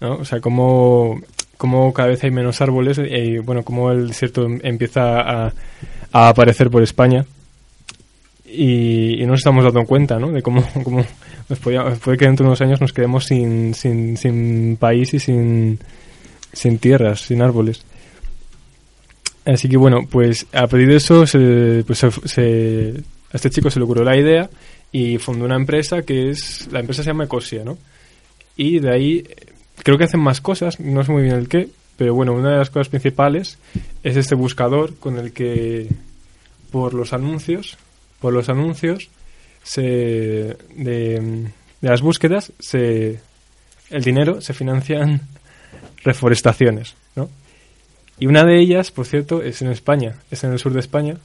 ¿no? 0.00 0.16
O 0.16 0.24
sea, 0.24 0.40
como, 0.40 1.20
como 1.56 1.92
cada 1.94 2.08
vez 2.08 2.24
hay 2.24 2.30
menos 2.32 2.60
árboles 2.60 2.98
y 2.98 3.38
bueno, 3.38 3.62
como 3.62 3.90
el 3.92 4.08
desierto 4.08 4.44
em- 4.46 4.60
empieza 4.64 5.20
a, 5.20 5.52
a 6.12 6.28
aparecer 6.28 6.70
por 6.70 6.82
España 6.82 7.24
y, 8.56 9.20
no 9.22 9.28
nos 9.32 9.40
estamos 9.40 9.64
dando 9.64 9.84
cuenta 9.84 10.18
¿no? 10.18 10.30
de 10.30 10.42
cómo, 10.42 10.64
cómo 10.84 11.04
nos 11.48 11.58
podía- 11.58 11.84
puede 11.96 12.16
que 12.18 12.26
dentro 12.26 12.44
de 12.44 12.48
unos 12.48 12.60
años 12.60 12.80
nos 12.80 12.92
quedemos 12.92 13.24
sin, 13.26 13.74
sin, 13.74 14.16
sin 14.16 14.76
país 14.78 15.12
y 15.14 15.18
sin, 15.20 15.78
sin 16.52 16.78
tierras, 16.78 17.20
sin 17.20 17.42
árboles. 17.42 17.84
Así 19.44 19.68
que 19.68 19.76
bueno, 19.76 20.06
pues 20.10 20.46
a 20.52 20.66
de 20.66 20.96
eso 20.96 21.26
se, 21.26 21.84
pues 21.86 21.98
se- 22.24 22.94
a 23.32 23.36
este 23.36 23.50
chico 23.50 23.70
se 23.70 23.78
le 23.78 23.84
ocurrió 23.84 24.04
la 24.04 24.16
idea 24.16 24.48
y 24.90 25.18
fundó 25.18 25.44
una 25.44 25.56
empresa 25.56 26.02
que 26.02 26.30
es, 26.30 26.68
la 26.72 26.80
empresa 26.80 27.02
se 27.02 27.10
llama 27.10 27.24
Ecosia, 27.24 27.64
¿no? 27.64 27.76
Y 28.56 28.78
de 28.78 28.90
ahí 28.92 29.24
creo 29.82 29.98
que 29.98 30.04
hacen 30.04 30.20
más 30.20 30.40
cosas, 30.40 30.78
no 30.80 31.04
sé 31.04 31.12
muy 31.12 31.22
bien 31.24 31.34
el 31.34 31.48
qué, 31.48 31.68
pero 31.96 32.14
bueno, 32.14 32.32
una 32.32 32.52
de 32.52 32.58
las 32.58 32.70
cosas 32.70 32.88
principales 32.88 33.58
es 34.02 34.16
este 34.16 34.34
buscador 34.34 34.94
con 34.96 35.18
el 35.18 35.32
que 35.32 35.88
por 36.70 36.94
los 36.94 37.12
anuncios, 37.12 37.76
por 38.20 38.32
los 38.32 38.48
anuncios 38.48 39.08
se 39.62 39.82
de, 39.82 40.56
de 41.80 41.88
las 41.88 42.00
búsquedas 42.02 42.52
se 42.58 43.20
el 43.90 44.02
dinero 44.02 44.40
se 44.40 44.52
financian 44.54 45.20
reforestaciones, 46.04 46.94
¿no? 47.16 47.30
Y 48.18 48.26
una 48.26 48.44
de 48.44 48.60
ellas, 48.60 48.90
por 48.90 49.06
cierto, 49.06 49.42
es 49.42 49.60
en 49.62 49.68
España, 49.70 50.16
es 50.30 50.44
en 50.44 50.52
el 50.52 50.58
sur 50.58 50.72
de 50.72 50.80
España. 50.80 51.16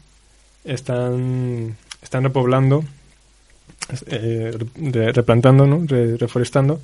Están 0.65 1.77
están 2.01 2.23
repoblando 2.23 2.83
eh, 4.07 4.51
re- 4.75 5.11
replantando, 5.11 5.65
¿no? 5.67 5.83
Re- 5.85 6.17
reforestando. 6.17 6.81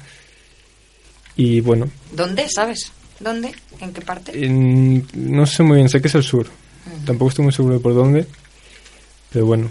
Y 1.35 1.59
bueno, 1.61 1.89
¿Dónde? 2.11 2.47
¿Sabes? 2.49 2.91
¿Dónde? 3.19 3.51
¿En 3.81 3.93
qué 3.93 4.01
parte? 4.01 4.45
en- 4.45 5.05
no 5.13 5.45
sé 5.45 5.63
muy 5.63 5.77
bien, 5.77 5.89
sé 5.89 6.01
que 6.01 6.07
es 6.07 6.15
el 6.15 6.23
sur. 6.23 6.47
Tampoco 7.05 7.29
estoy 7.29 7.43
muy 7.43 7.53
seguro 7.53 7.75
de 7.75 7.79
por 7.81 7.93
dónde. 7.95 8.25
Pero 9.31 9.45
bueno, 9.47 9.69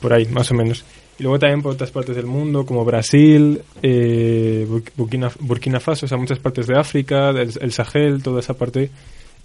por 0.00 0.12
ahí, 0.12 0.26
más 0.26 0.50
o 0.50 0.54
menos. 0.54 0.84
Y 1.18 1.22
luego 1.24 1.38
también 1.38 1.62
por 1.62 1.72
otras 1.72 1.90
partes 1.90 2.14
del 2.14 2.26
mundo, 2.26 2.64
como 2.64 2.84
Brasil, 2.84 3.60
eh, 3.82 4.64
Bur- 4.68 4.90
Burkina, 4.96 5.30
Burkina 5.40 5.80
Faso, 5.80 6.06
o 6.06 6.08
sea, 6.08 6.16
muchas 6.18 6.38
partes 6.38 6.66
de 6.68 6.78
África, 6.78 7.30
el, 7.30 7.50
el 7.60 7.72
Sahel, 7.72 8.22
toda 8.22 8.40
esa 8.40 8.54
parte 8.54 8.90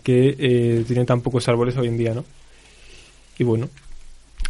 que 0.04 0.36
eh, 0.38 0.84
tiene 0.86 1.06
tan 1.06 1.22
pocos 1.22 1.48
árboles 1.48 1.76
hoy 1.78 1.88
en 1.88 1.98
día, 1.98 2.14
¿no? 2.14 2.24
Y 3.40 3.44
bueno, 3.44 3.70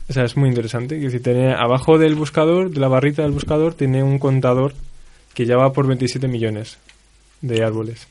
o 0.09 0.11
sea, 0.13 0.25
es 0.25 0.35
muy 0.35 0.49
interesante. 0.49 0.99
Que 0.99 1.09
si 1.09 1.19
tiene 1.21 1.53
abajo 1.53 1.97
del 1.97 2.15
buscador, 2.15 2.69
de 2.71 2.79
la 2.81 2.89
barrita 2.89 3.21
del 3.21 3.31
buscador, 3.31 3.73
tiene 3.73 4.03
un 4.03 4.19
contador 4.19 4.73
que 5.33 5.45
ya 5.45 5.55
va 5.55 5.71
por 5.71 5.87
27 5.87 6.27
millones 6.27 6.77
de 7.41 7.63
árboles. 7.63 8.07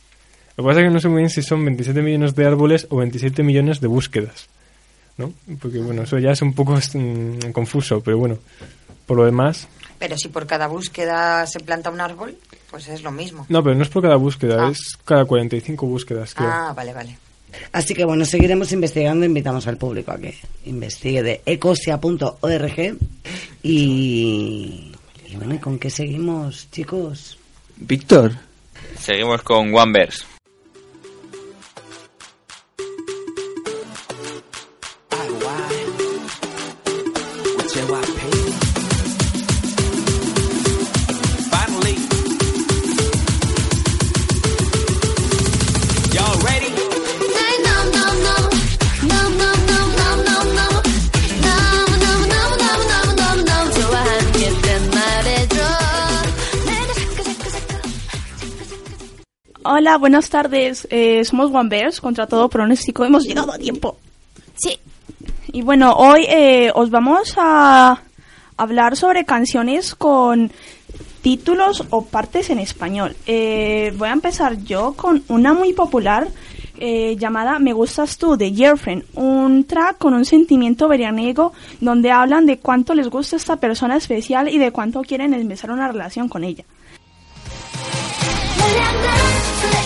Lo 0.57 0.65
que 0.65 0.69
pasa 0.69 0.81
es 0.81 0.87
que 0.87 0.93
no 0.95 1.01
sé 1.01 1.09
muy 1.09 1.19
bien 1.19 1.31
si 1.31 1.43
son 1.43 1.65
27 1.65 2.01
millones 2.01 2.35
de 2.35 2.47
árboles 2.47 2.87
o 2.91 2.97
27 2.97 3.43
millones 3.43 3.81
de 3.81 3.89
búsquedas. 3.89 4.49
¿No? 5.19 5.33
Porque 5.61 5.79
bueno, 5.79 6.03
eso 6.03 6.19
ya 6.19 6.31
es 6.33 6.43
un 6.43 6.55
poco 6.55 6.75
mm, 6.95 7.51
confuso, 7.53 8.01
pero 8.03 8.19
bueno, 8.19 8.39
por 9.07 9.17
lo 9.19 9.25
demás. 9.25 9.69
Pero 9.99 10.17
si 10.17 10.29
por 10.29 10.47
cada 10.47 10.67
búsqueda 10.67 11.47
se 11.47 11.61
planta 11.61 11.91
un 11.91 12.01
árbol, 12.01 12.37
pues 12.71 12.89
es 12.89 13.03
lo 13.03 13.13
mismo. 13.13 13.47
No, 13.49 13.63
pero 13.63 13.77
no 13.77 13.83
es 13.83 13.89
por 13.89 14.03
cada 14.03 14.17
búsqueda, 14.17 14.67
Ah. 14.67 14.71
es 14.71 14.97
cada 15.05 15.25
45 15.25 15.87
búsquedas, 15.87 16.35
creo. 16.35 16.49
Ah, 16.51 16.73
vale, 16.75 16.93
vale. 16.93 17.19
Así 17.73 17.93
que 17.95 18.05
bueno, 18.07 18.25
seguiremos 18.25 18.73
investigando. 18.73 19.27
Invitamos 19.27 19.67
al 19.67 19.77
público 19.77 20.11
a 20.11 20.17
que 20.19 20.35
investigue 20.65 21.23
de 21.23 21.43
ecosia.org. 21.45 22.97
Y, 23.63 24.93
y 25.29 25.37
bueno, 25.37 25.55
¿y 25.55 25.59
con 25.59 25.79
qué 25.79 25.91
seguimos, 25.91 26.69
chicos? 26.71 27.39
Víctor. 27.77 28.33
Seguimos 28.99 29.43
con 29.43 29.75
One 29.75 29.93
Finally. 29.93 30.32
Hola, 59.93 59.99
buenas 59.99 60.31
tardes. 60.31 60.89
Eh, 60.91 61.23
somos 61.23 61.53
One 61.53 61.69
Bears, 61.69 62.01
contra 62.01 62.27
todo 62.27 62.49
pronóstico. 62.49 63.05
Hemos 63.05 63.25
llegado 63.25 63.53
a 63.53 63.59
tiempo. 63.59 63.99
Sí. 64.55 64.79
Y 65.53 65.61
bueno, 65.61 65.93
hoy 65.93 66.25
eh, 66.31 66.73
os 66.75 66.89
vamos 66.89 67.35
a 67.37 68.01
hablar 68.57 68.97
sobre 68.97 69.27
canciones 69.27 69.95
con 69.95 70.51
títulos 71.21 71.85
o 71.91 72.07
partes 72.07 72.49
en 72.49 72.59
español. 72.61 73.15
Eh, 73.27 73.93
voy 73.99 74.09
a 74.09 74.13
empezar 74.13 74.65
yo 74.65 74.95
con 74.95 75.25
una 75.29 75.53
muy 75.53 75.75
popular 75.75 76.27
eh, 76.79 77.15
llamada 77.19 77.59
Me 77.59 77.75
gustas 77.75 78.17
tú 78.17 78.39
de 78.39 78.51
Girlfriend, 78.51 79.05
un 79.13 79.65
track 79.65 79.99
con 79.99 80.15
un 80.15 80.25
sentimiento 80.25 80.89
veraniego 80.89 81.53
donde 81.83 82.11
hablan 82.11 82.47
de 82.47 82.59
cuánto 82.59 82.95
les 82.95 83.11
gusta 83.11 83.37
esta 83.37 83.57
persona 83.57 83.99
especial 83.99 84.49
y 84.49 84.57
de 84.57 84.71
cuánto 84.71 85.03
quieren 85.03 85.35
empezar 85.35 85.71
una 85.71 85.87
relación 85.87 86.31
con 86.31 86.45
ella. 86.45 86.65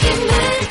Mm, 0.07 0.65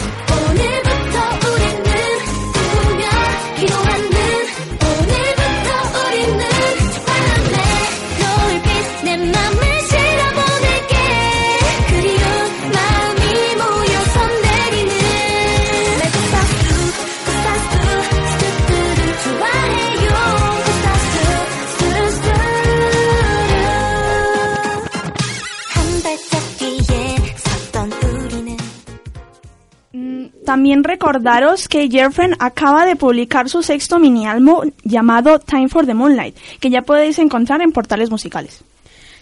También 30.56 30.86
recordaros 30.86 31.68
que 31.68 31.90
Girlfriend 31.90 32.38
acaba 32.40 32.86
de 32.86 32.96
publicar 32.96 33.50
su 33.50 33.62
sexto 33.62 34.00
mini 34.00 34.26
álbum 34.26 34.72
llamado 34.86 35.38
Time 35.38 35.68
for 35.68 35.86
the 35.86 35.94
Moonlight, 35.94 36.34
que 36.62 36.70
ya 36.70 36.82
podéis 36.82 37.20
encontrar 37.20 37.62
en 37.62 37.74
portales 37.74 38.10
musicales. 38.10 38.64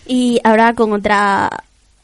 Y 0.06 0.40
ahora 0.44 0.76
con 0.76 0.94
otra 0.94 1.50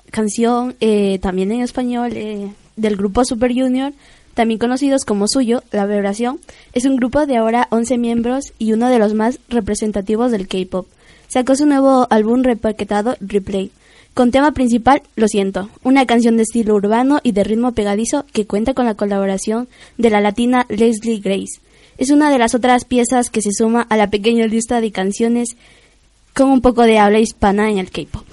canción, 0.09 0.75
eh, 0.79 1.19
también 1.21 1.51
en 1.51 1.61
español, 1.61 2.13
eh, 2.15 2.51
del 2.75 2.95
grupo 2.95 3.23
Super 3.23 3.53
Junior, 3.53 3.93
también 4.33 4.57
conocidos 4.57 5.05
como 5.05 5.27
Suyo, 5.27 5.61
La 5.69 5.85
Vibración, 5.85 6.39
es 6.73 6.85
un 6.85 6.95
grupo 6.95 7.27
de 7.27 7.37
ahora 7.37 7.67
11 7.69 7.99
miembros 7.99 8.53
y 8.57 8.73
uno 8.73 8.89
de 8.89 8.97
los 8.97 9.13
más 9.13 9.39
representativos 9.47 10.31
del 10.31 10.47
K-pop. 10.47 10.87
Sacó 11.27 11.55
su 11.55 11.67
nuevo 11.67 12.07
álbum 12.09 12.41
repaquetado 12.41 13.15
Replay, 13.19 13.69
con 14.19 14.31
tema 14.31 14.51
principal 14.51 15.01
Lo 15.15 15.29
siento, 15.29 15.69
una 15.81 16.05
canción 16.05 16.35
de 16.35 16.43
estilo 16.43 16.75
urbano 16.75 17.21
y 17.23 17.31
de 17.31 17.45
ritmo 17.45 17.71
pegadizo 17.71 18.25
que 18.33 18.45
cuenta 18.45 18.73
con 18.73 18.85
la 18.85 18.95
colaboración 18.95 19.69
de 19.97 20.09
la 20.09 20.19
latina 20.19 20.65
Leslie 20.67 21.21
Grace. 21.21 21.61
Es 21.97 22.09
una 22.09 22.29
de 22.29 22.37
las 22.37 22.53
otras 22.53 22.83
piezas 22.83 23.29
que 23.29 23.41
se 23.41 23.53
suma 23.53 23.87
a 23.89 23.95
la 23.95 24.09
pequeña 24.09 24.45
lista 24.45 24.81
de 24.81 24.91
canciones 24.91 25.55
con 26.35 26.49
un 26.49 26.59
poco 26.59 26.81
de 26.83 26.99
habla 26.99 27.19
hispana 27.19 27.71
en 27.71 27.77
el 27.77 27.91
K-pop. 27.91 28.25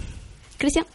Cristian. 0.59 0.87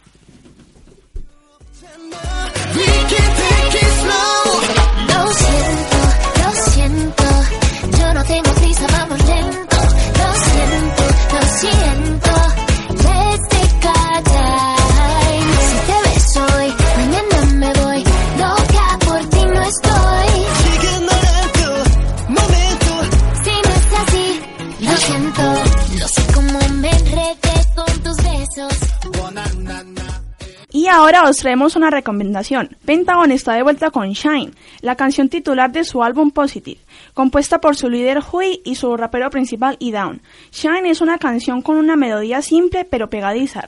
Ahora 30.92 31.24
os 31.28 31.38
traemos 31.38 31.74
una 31.74 31.90
recomendación. 31.90 32.76
Pentagon 32.84 33.32
está 33.32 33.54
de 33.54 33.62
vuelta 33.62 33.90
con 33.90 34.10
Shine, 34.10 34.52
la 34.82 34.94
canción 34.94 35.28
titular 35.28 35.72
de 35.72 35.84
su 35.84 36.02
álbum 36.02 36.30
Positive, 36.30 36.80
compuesta 37.14 37.60
por 37.60 37.76
su 37.76 37.88
líder 37.88 38.20
Hui 38.30 38.60
y 38.64 38.74
su 38.74 38.94
rapero 38.96 39.30
principal 39.30 39.78
E-Down. 39.80 40.20
Shine 40.52 40.90
es 40.90 41.00
una 41.00 41.18
canción 41.18 41.62
con 41.62 41.76
una 41.76 41.96
melodía 41.96 42.42
simple 42.42 42.84
pero 42.84 43.08
pegadiza, 43.08 43.64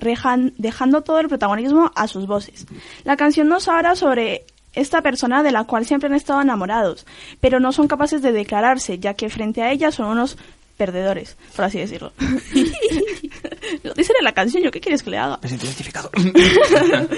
dejando 0.57 1.01
todo 1.01 1.19
el 1.21 1.29
protagonismo 1.29 1.91
a 1.95 2.07
sus 2.09 2.27
voces. 2.27 2.67
La 3.05 3.17
canción 3.17 3.49
nos 3.49 3.69
habla 3.69 3.97
sobre 3.97 4.45
esta 4.75 5.01
persona 5.01 5.43
de 5.43 5.53
la 5.53 5.65
cual 5.65 5.87
siempre 5.87 6.09
han 6.09 6.15
estado 6.15 6.43
enamorados, 6.43 7.07
pero 7.41 7.59
no 7.59 7.73
son 7.73 7.89
capaces 7.89 8.21
de 8.23 8.33
declararse, 8.33 8.99
ya 8.99 9.15
que 9.15 9.31
frente 9.31 9.63
a 9.63 9.71
ella 9.71 9.91
son 9.93 10.09
unos 10.09 10.37
perdedores, 10.77 11.37
por 11.55 11.65
así 11.65 11.79
decirlo. 11.79 12.13
Lo 13.83 13.95
dicen 13.95 14.17
en 14.19 14.25
la 14.25 14.33
canción, 14.33 14.63
¿yo 14.63 14.71
qué 14.71 14.81
quieres 14.81 15.03
que 15.03 15.11
le 15.11 15.19
haga? 15.19 15.39
Me 15.43 15.49
siento 15.49 15.67
identificado. 15.67 16.11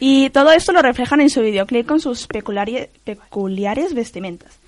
Y 0.00 0.30
todo 0.30 0.50
esto 0.52 0.72
lo 0.72 0.82
reflejan 0.82 1.20
en 1.20 1.30
su 1.30 1.40
videoclip 1.40 1.86
con 1.86 2.00
sus 2.00 2.26
peculiares 2.26 3.94
vestimentas. 3.94 4.58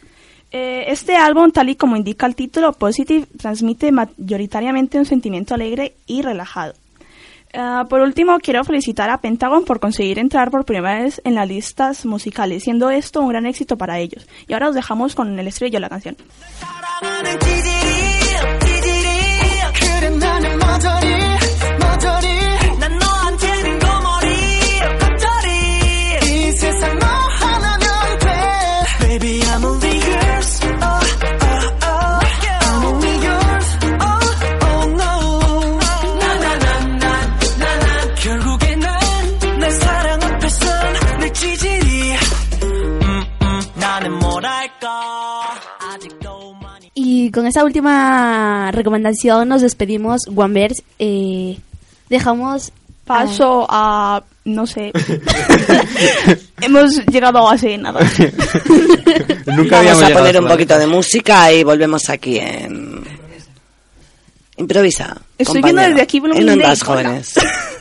Eh, 0.53 0.85
este 0.89 1.17
álbum, 1.17 1.51
tal 1.51 1.69
y 1.69 1.77
como 1.77 1.97
indica 1.97 2.27
el 2.27 2.35
título, 2.35 2.73
Positive, 2.73 3.27
transmite 3.39 3.91
mayoritariamente 3.93 4.99
un 4.99 5.05
sentimiento 5.05 5.55
alegre 5.55 5.95
y 6.07 6.23
relajado. 6.23 6.75
Ah, 7.55 7.87
por 7.89 8.01
último, 8.01 8.39
quiero 8.39 8.65
felicitar 8.65 9.11
a 9.11 9.19
Pentagon 9.19 9.65
por 9.65 9.81
conseguir 9.81 10.19
entrar 10.19 10.51
por 10.51 10.65
primera 10.65 11.03
vez 11.03 11.21
en 11.25 11.35
las 11.35 11.49
listas 11.49 12.05
musicales, 12.05 12.65
siendo 12.65 12.91
esto 12.91 13.21
un 13.21 13.29
gran 13.29 13.47
éxito 13.47 13.77
para 13.77 13.99
ellos. 13.99 14.27
Y 14.47 14.53
ahora 14.53 14.69
os 14.69 14.75
dejamos 14.75 15.15
con 15.15 15.39
el 15.39 15.47
estrello 15.47 15.77
de 15.77 15.81
la 15.81 15.89
canción. 15.89 16.17
그때 20.07 20.19
나를 20.19 20.57
맞아니 20.59 21.16
con 47.47 47.51
esta 47.51 47.65
última 47.65 48.73
recomendación 48.73 49.49
nos 49.49 49.63
despedimos, 49.63 50.23
Wanverse. 50.27 50.83
Eh, 50.99 51.57
dejamos 52.11 52.73
Paso 53.05 53.65
a... 53.71 54.21
no 54.45 54.67
sé. 54.67 54.91
Hemos 56.61 57.07
llegado 57.07 57.49
hace 57.49 57.79
nada. 57.79 58.01
Nunca 59.47 59.81
Vamos 59.81 60.03
a 60.03 60.09
poner 60.09 60.41
un 60.41 60.49
poquito 60.49 60.77
de 60.77 60.89
música 60.89 61.53
y 61.53 61.63
volvemos 61.63 62.11
aquí 62.11 62.39
en... 62.39 63.05
Improvisa. 64.57 65.17
Estoy 65.39 65.63
viendo 65.63 65.83
desde 65.83 66.03
aquí 66.03 66.17
En 66.17 66.49
Ondas. 66.49 66.83
Jóvenes. 66.83 67.35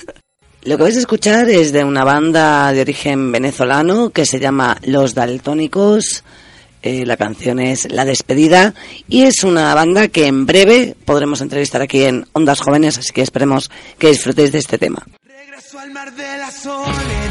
Lo 0.63 0.77
que 0.77 0.83
vais 0.83 0.95
a 0.95 0.99
escuchar 0.99 1.49
es 1.49 1.71
de 1.71 1.83
una 1.83 2.03
banda 2.03 2.71
de 2.71 2.81
origen 2.81 3.31
venezolano 3.31 4.11
que 4.11 4.27
se 4.27 4.39
llama 4.39 4.77
Los 4.83 5.15
Daltónicos. 5.15 6.23
Eh, 6.85 7.03
la 7.03 7.17
canción 7.17 7.59
es 7.59 7.91
La 7.91 8.05
Despedida 8.05 8.75
y 9.07 9.23
es 9.23 9.43
una 9.43 9.73
banda 9.73 10.07
que 10.07 10.27
en 10.27 10.45
breve 10.45 10.95
podremos 11.03 11.41
entrevistar 11.41 11.81
aquí 11.81 12.03
en 12.03 12.27
Ondas 12.31 12.61
Jóvenes, 12.61 12.99
así 12.99 13.11
que 13.11 13.23
esperemos 13.23 13.71
que 13.97 14.09
disfrutéis 14.09 14.51
de 14.51 14.59
este 14.59 14.77
tema. 14.77 15.03
Regreso 15.23 15.79
al 15.79 15.89
mar 15.89 16.13
de 16.13 16.37
la 16.37 16.51
soledad, 16.51 17.24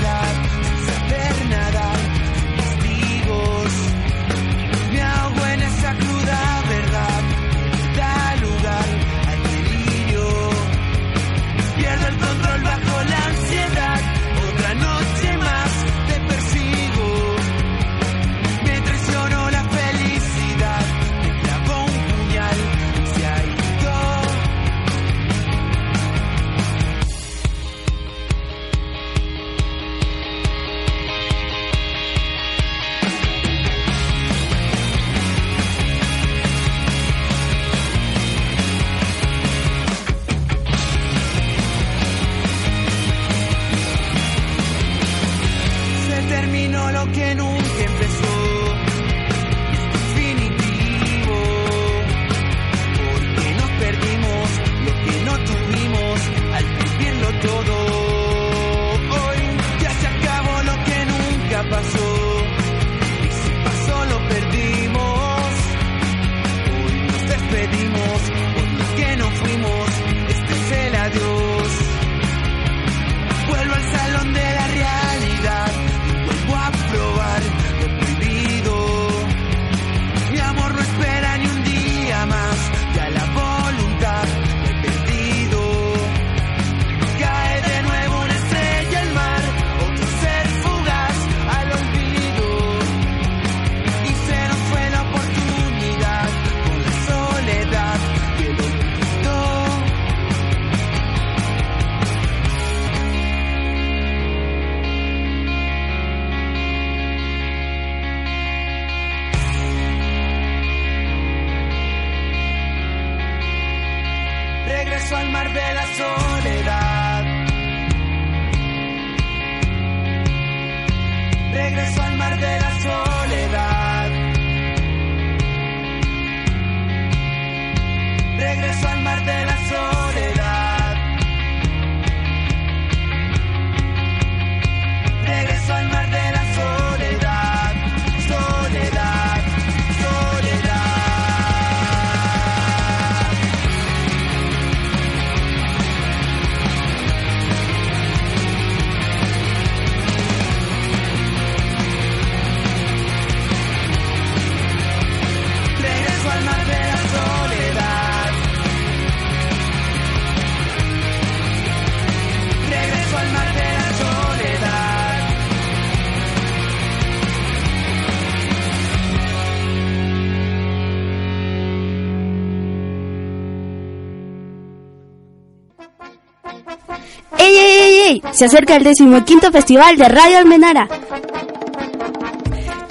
Se 178.34 178.46
acerca 178.46 178.76
el 178.76 178.84
decimoquinto 178.84 179.50
festival 179.52 179.96
de 179.96 180.08
Radio 180.08 180.38
Almenara. 180.38 180.88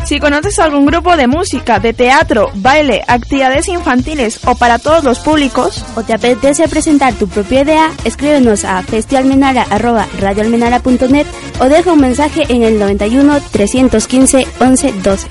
Si 0.06 0.20
conoces 0.20 0.60
algún 0.60 0.86
grupo 0.86 1.18
de 1.18 1.28
música, 1.28 1.80
de 1.80 1.94
teatro, 1.94 2.52
baile, 2.56 3.04
actividades 3.08 3.68
infantiles 3.68 4.40
o 4.46 4.56
para 4.56 4.80
todos 4.80 5.04
los 5.04 5.20
públicos, 5.20 5.86
o 5.96 6.04
te 6.04 6.14
apetece 6.14 6.68
presentar 6.68 7.14
tu 7.14 7.28
propia 7.28 7.62
idea, 7.62 7.92
escríbenos 8.04 8.66
a 8.66 8.82
festialmenara.radioalmenara.net 8.84 11.28
o 11.60 11.66
deja 11.66 11.94
un 11.94 12.02
mensaje 12.02 12.44
en 12.50 12.64
el 12.64 12.80
91 12.80 13.40
315 13.52 14.48
11 14.60 14.94
12. 15.04 15.28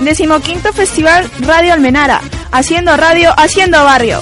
Decimoquinto 0.00 0.72
Festival 0.72 1.30
Radio 1.40 1.72
Almenara, 1.72 2.20
haciendo 2.52 2.96
radio, 2.96 3.32
haciendo 3.36 3.84
barrio. 3.84 4.20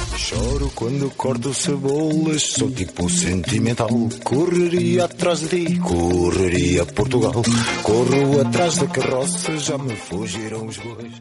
Quando 0.78 1.10
corto 1.16 1.52
cebolas, 1.52 2.54
sou 2.54 2.70
tipo 2.70 3.10
sentimental. 3.10 3.88
Correria 4.22 5.06
atrás 5.06 5.40
de 5.40 5.48
ti, 5.48 5.76
correria 5.80 6.86
Portugal. 6.86 7.42
Corro 7.82 8.40
atrás 8.40 8.78
da 8.78 8.86
carroça, 8.86 9.58
já 9.58 9.76
me 9.76 9.96
fugiram 9.96 10.68
os 10.68 10.76
bois. 10.76 11.14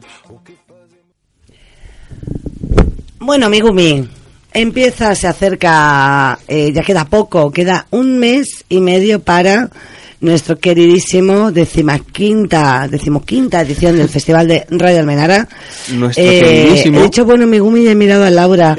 Bueno, 3.18 3.50
Migumi, 3.50 4.08
empieza, 4.54 5.12
se 5.16 5.26
acerca, 5.26 6.38
eh, 6.46 6.70
ya 6.72 6.84
queda 6.84 7.04
poco, 7.06 7.50
queda 7.50 7.88
un 7.90 8.16
mes 8.20 8.64
y 8.68 8.80
medio 8.80 9.18
para 9.18 9.70
nuestro 10.20 10.58
queridísimo 10.58 11.52
decimaquinta, 11.52 12.88
decimoquinta 12.88 13.60
edición 13.60 13.96
del 13.96 14.08
Festival 14.08 14.48
de 14.48 14.66
Radio 14.70 15.00
Almenara. 15.00 15.48
Nuestro 15.92 16.24
Eh, 16.24 16.40
queridísimo. 16.40 17.00
He 17.00 17.02
dicho, 17.04 17.24
bueno, 17.24 17.46
Migumi 17.46 17.82
y 17.82 17.88
he 17.88 17.94
mirado 17.94 18.24
a 18.24 18.30
Laura. 18.30 18.76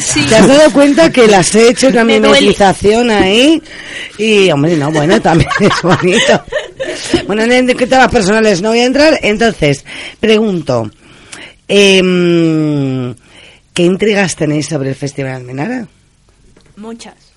Sí. 0.00 0.24
¿Te 0.28 0.36
has 0.36 0.48
dado 0.48 0.72
cuenta 0.72 1.12
que 1.12 1.28
las 1.28 1.54
he 1.54 1.68
hecho 1.68 1.88
una 1.88 2.04
mimetización 2.04 3.10
ahí? 3.10 3.62
Y, 4.18 4.50
hombre, 4.50 4.76
no, 4.76 4.90
bueno, 4.90 5.20
también 5.20 5.50
es 5.60 5.82
bonito. 5.82 6.42
Bueno, 7.26 7.42
en 7.44 7.66
temas 7.66 8.08
personales 8.08 8.60
no 8.60 8.70
voy 8.70 8.80
a 8.80 8.86
entrar. 8.86 9.18
Entonces, 9.22 9.84
pregunto, 10.18 10.90
em, 11.68 13.14
¿qué 13.72 13.82
intrigas 13.84 14.34
tenéis 14.34 14.66
sobre 14.66 14.88
el 14.88 14.96
Festival 14.96 15.32
de 15.32 15.36
Almenara? 15.36 15.86
Muchas. 16.76 17.29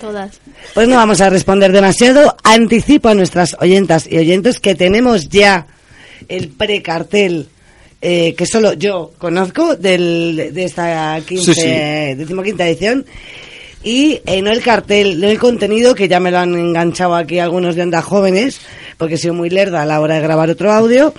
Todas. 0.00 0.40
Pues 0.74 0.88
no 0.88 0.96
vamos 0.96 1.20
a 1.20 1.28
responder 1.30 1.72
demasiado. 1.72 2.36
Anticipo 2.44 3.08
a 3.08 3.14
nuestras 3.14 3.56
oyentas 3.60 4.06
y 4.10 4.18
oyentes 4.18 4.60
que 4.60 4.74
tenemos 4.74 5.28
ya 5.28 5.66
el 6.28 6.48
precartel 6.48 7.48
eh, 8.00 8.34
que 8.36 8.46
solo 8.46 8.74
yo 8.74 9.12
conozco 9.18 9.74
del, 9.74 10.50
de 10.54 10.64
esta 10.64 11.20
15, 11.26 11.54
Sí, 11.54 11.60
sí. 11.60 11.66
decimoquinta 12.16 12.66
edición. 12.68 13.04
Y 13.82 14.20
eh, 14.26 14.42
no 14.42 14.50
el 14.50 14.60
cartel, 14.60 15.20
no 15.20 15.28
el 15.28 15.38
contenido, 15.38 15.94
que 15.94 16.08
ya 16.08 16.18
me 16.20 16.30
lo 16.30 16.38
han 16.38 16.54
enganchado 16.56 17.14
aquí 17.14 17.38
algunos 17.38 17.76
de 17.76 17.82
Onda 17.82 18.02
Jóvenes, 18.02 18.60
porque 18.98 19.14
he 19.14 19.18
sido 19.18 19.34
muy 19.34 19.50
lerda 19.50 19.82
a 19.82 19.86
la 19.86 20.00
hora 20.00 20.16
de 20.16 20.20
grabar 20.20 20.50
otro 20.50 20.72
audio, 20.72 21.14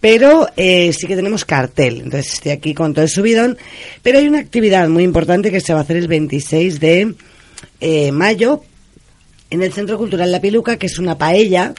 pero 0.00 0.46
eh, 0.56 0.92
sí 0.92 1.06
que 1.06 1.16
tenemos 1.16 1.44
cartel. 1.46 2.02
Entonces 2.04 2.34
estoy 2.34 2.52
aquí 2.52 2.74
con 2.74 2.92
todo 2.92 3.04
el 3.04 3.10
subidón. 3.10 3.56
Pero 4.02 4.18
hay 4.18 4.28
una 4.28 4.38
actividad 4.38 4.86
muy 4.88 5.02
importante 5.02 5.50
que 5.50 5.60
se 5.60 5.72
va 5.72 5.80
a 5.80 5.82
hacer 5.82 5.96
el 5.96 6.08
26 6.08 6.78
de 6.80 7.14
eh, 7.86 8.12
mayo 8.12 8.62
en 9.50 9.62
el 9.62 9.70
Centro 9.70 9.98
Cultural 9.98 10.32
La 10.32 10.40
Piluca, 10.40 10.78
que 10.78 10.86
es 10.86 10.98
una 10.98 11.18
paella 11.18 11.74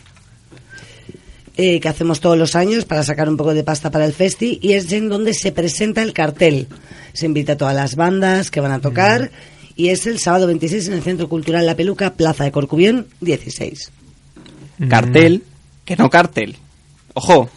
eh, 1.58 1.80
que 1.80 1.90
hacemos 1.90 2.20
todos 2.20 2.38
los 2.38 2.56
años 2.56 2.86
para 2.86 3.02
sacar 3.02 3.28
un 3.28 3.38
poco 3.38 3.56
de 3.56 3.64
pasta 3.64 3.90
para 3.90 4.06
el 4.06 4.14
festi 4.14 4.60
y 4.62 4.74
es 4.74 4.92
en 4.92 5.10
donde 5.10 5.34
se 5.34 5.52
presenta 5.52 6.04
el 6.04 6.14
cartel. 6.14 6.68
Se 7.14 7.26
invita 7.26 7.54
a 7.54 7.58
todas 7.58 7.76
las 7.76 7.96
bandas 7.96 8.52
que 8.52 8.60
van 8.60 8.72
a 8.72 8.82
tocar 8.82 9.32
y 9.76 9.90
es 9.90 10.06
el 10.06 10.20
sábado 10.20 10.46
26 10.46 10.90
en 10.90 10.94
el 10.94 11.02
Centro 11.02 11.28
Cultural 11.28 11.66
La 11.66 11.76
Peluca, 11.76 12.14
Plaza 12.14 12.44
de 12.44 12.52
Corcubión 12.52 13.08
16. 13.22 13.92
Cartel, 14.88 15.42
que 15.86 15.96
no 15.96 16.12
cartel. 16.12 16.56
Ojo. 17.16 17.50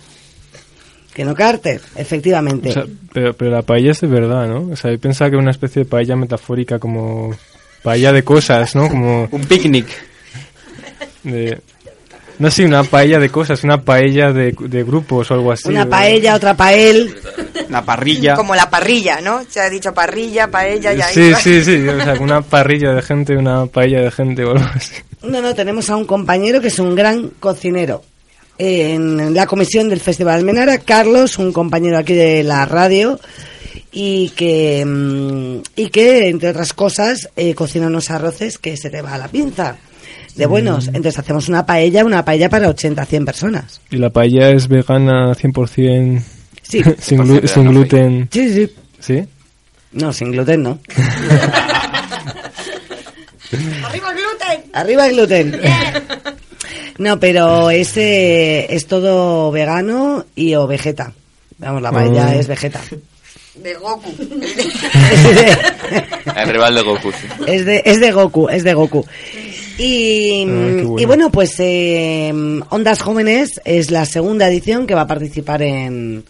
Que 1.13 1.27
no 1.27 1.35
cartel, 1.35 1.83
efectivamente. 1.97 2.71
O 2.71 2.73
sea, 2.73 2.85
pero, 3.13 3.35
pero 3.35 3.51
la 3.51 3.61
paella 3.61 3.91
es 3.91 4.01
de 4.01 4.07
verdad, 4.07 4.49
¿no? 4.49 4.73
O 4.73 4.77
sea, 4.77 4.91
yo 4.91 4.99
pensaba 4.99 5.29
que 5.29 5.35
era 5.35 5.43
una 5.43 5.51
especie 5.51 5.85
de 5.85 5.89
paella 5.91 6.17
metafórica 6.17 6.79
como 6.79 7.35
paella 7.83 8.13
de 8.13 8.23
cosas, 8.23 8.75
¿no? 8.75 8.89
Como 8.89 9.29
Un 9.31 9.45
picnic. 9.45 9.87
de... 11.23 11.61
No 12.39 12.53
sé, 12.53 12.65
una 12.65 12.85
paella 12.85 13.19
de 13.19 13.31
cosas, 13.31 13.65
una 13.65 13.83
paella 13.83 14.33
de, 14.33 14.55
de 14.57 14.85
grupos 14.85 15.29
o 15.31 15.35
algo 15.35 15.51
así. 15.51 15.69
una 15.69 15.89
paella, 15.89 16.37
otra 16.37 16.55
pael. 16.55 17.13
Una 17.69 17.85
parrilla. 17.85 18.37
Como 18.37 18.55
la 18.55 18.71
parrilla, 18.71 19.21
¿no? 19.21 19.43
Se 19.49 19.59
ha 19.59 19.69
dicho 19.69 19.93
parrilla, 19.93 20.49
paella 20.49 20.93
y 20.95 21.01
ahí 21.01 21.15
Sí, 21.15 21.33
sí, 21.35 21.65
sí, 21.65 21.89
o 21.89 22.01
sea, 22.01 22.15
una 22.21 22.41
parrilla 22.43 22.95
de 22.95 23.03
gente, 23.03 23.37
una 23.37 23.67
paella 23.67 24.03
de 24.03 24.11
gente 24.13 24.45
o 24.45 24.53
algo 24.53 24.65
así. 24.73 24.95
No, 25.25 25.43
no, 25.43 25.53
tenemos 25.53 25.91
a 25.91 25.97
un 25.97 26.05
compañero 26.05 26.61
que 26.61 26.69
es 26.69 26.79
un 26.79 26.95
gran 26.95 27.31
cocinero. 27.41 28.05
En 28.57 29.35
la 29.35 29.47
comisión 29.47 29.89
del 29.89 30.01
Festival 30.01 30.37
Almenara, 30.37 30.79
Carlos, 30.79 31.39
un 31.39 31.53
compañero 31.53 31.99
aquí 31.99 32.15
de 32.15 32.45
la 32.45 32.65
radio, 32.67 33.19
y 33.93 34.31
que, 34.31 34.85
mm, 34.85 35.63
y 35.77 35.89
que 35.91 36.29
entre 36.29 36.51
otras 36.51 36.73
cosas, 36.73 37.29
eh, 37.37 37.55
cocina 37.55 37.87
unos 37.87 38.11
arroces 38.11 38.59
que 38.59 38.77
se 38.77 38.91
te 38.91 39.03
va 39.03 39.15
a 39.15 39.19
la 39.19 39.29
pinza. 39.29 39.77
De 40.37 40.47
buenos. 40.47 40.87
Entonces 40.89 41.19
hacemos 41.19 41.49
una 41.49 41.67
paella, 41.67 42.05
una 42.05 42.25
paella 42.25 42.49
para 42.49 42.69
80, 42.69 43.05
100 43.05 43.25
personas. 43.25 43.81
Y 43.91 43.97
la 43.97 44.11
paella 44.11 44.51
es 44.51 44.69
vegana 44.69 45.35
100%, 45.35 46.23
Sí. 46.63 46.83
sin, 47.01 47.19
glu- 47.19 47.41
100% 47.41 47.47
sin 47.49 47.63
vegana, 47.65 47.71
gluten. 47.71 48.29
Sí, 48.31 48.53
sí. 48.55 48.73
¿Sí? 49.01 49.25
No, 49.93 50.13
sin 50.13 50.31
gluten, 50.33 50.63
no. 50.63 50.79
¡Arriba 53.85 54.11
el 54.11 54.17
gluten! 54.17 54.71
Arriba 54.75 55.07
el 55.07 55.13
gluten. 55.15 55.61
No, 56.99 57.19
pero 57.19 57.71
ese 57.71 58.75
es 58.75 58.87
todo 58.87 59.51
vegano 59.51 60.27
y 60.35 60.55
o 60.55 60.67
vegeta. 60.67 61.13
Vamos, 61.59 61.81
la 61.83 61.91
paella 61.91 62.27
Mm. 62.27 62.39
es 62.41 62.47
vegeta. 62.49 62.81
De 63.63 63.75
Goku. 63.75 64.11
El 66.37 66.49
rival 66.49 66.75
de 66.75 66.83
Goku. 66.83 67.13
sí. 67.13 67.27
Es 67.47 67.65
de, 67.67 67.83
es 67.85 68.01
de 68.01 68.13
Goku, 68.13 68.49
es 68.49 68.65
de 68.65 68.75
Goku. 68.75 69.05
Y, 69.79 70.43
Ah, 70.43 70.47
bueno. 70.83 70.97
y 70.99 71.05
bueno, 71.05 71.31
pues 71.31 71.55
eh, 71.59 72.33
Ondas 72.71 73.01
Jóvenes 73.01 73.61
es 73.65 73.91
la 73.91 74.05
segunda 74.07 74.49
edición 74.49 74.87
que 74.87 74.95
va 74.95 75.03
a 75.03 75.07
participar 75.07 75.63
en, 75.63 76.25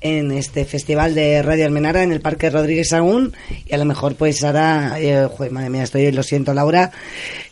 en 0.00 0.30
este 0.30 0.64
festival 0.64 1.14
de 1.14 1.42
Radio 1.42 1.64
Almenara 1.66 2.04
en 2.04 2.12
el 2.12 2.20
Parque 2.20 2.48
Rodríguez 2.48 2.90
Sagún 2.90 3.32
y 3.66 3.74
a 3.74 3.78
lo 3.78 3.86
mejor 3.86 4.14
pues 4.14 4.44
ahora, 4.44 4.96
eh, 5.00 5.26
joder, 5.36 5.50
madre 5.50 5.70
mía, 5.70 5.82
estoy, 5.82 6.12
lo 6.12 6.22
siento 6.22 6.54
Laura, 6.54 6.92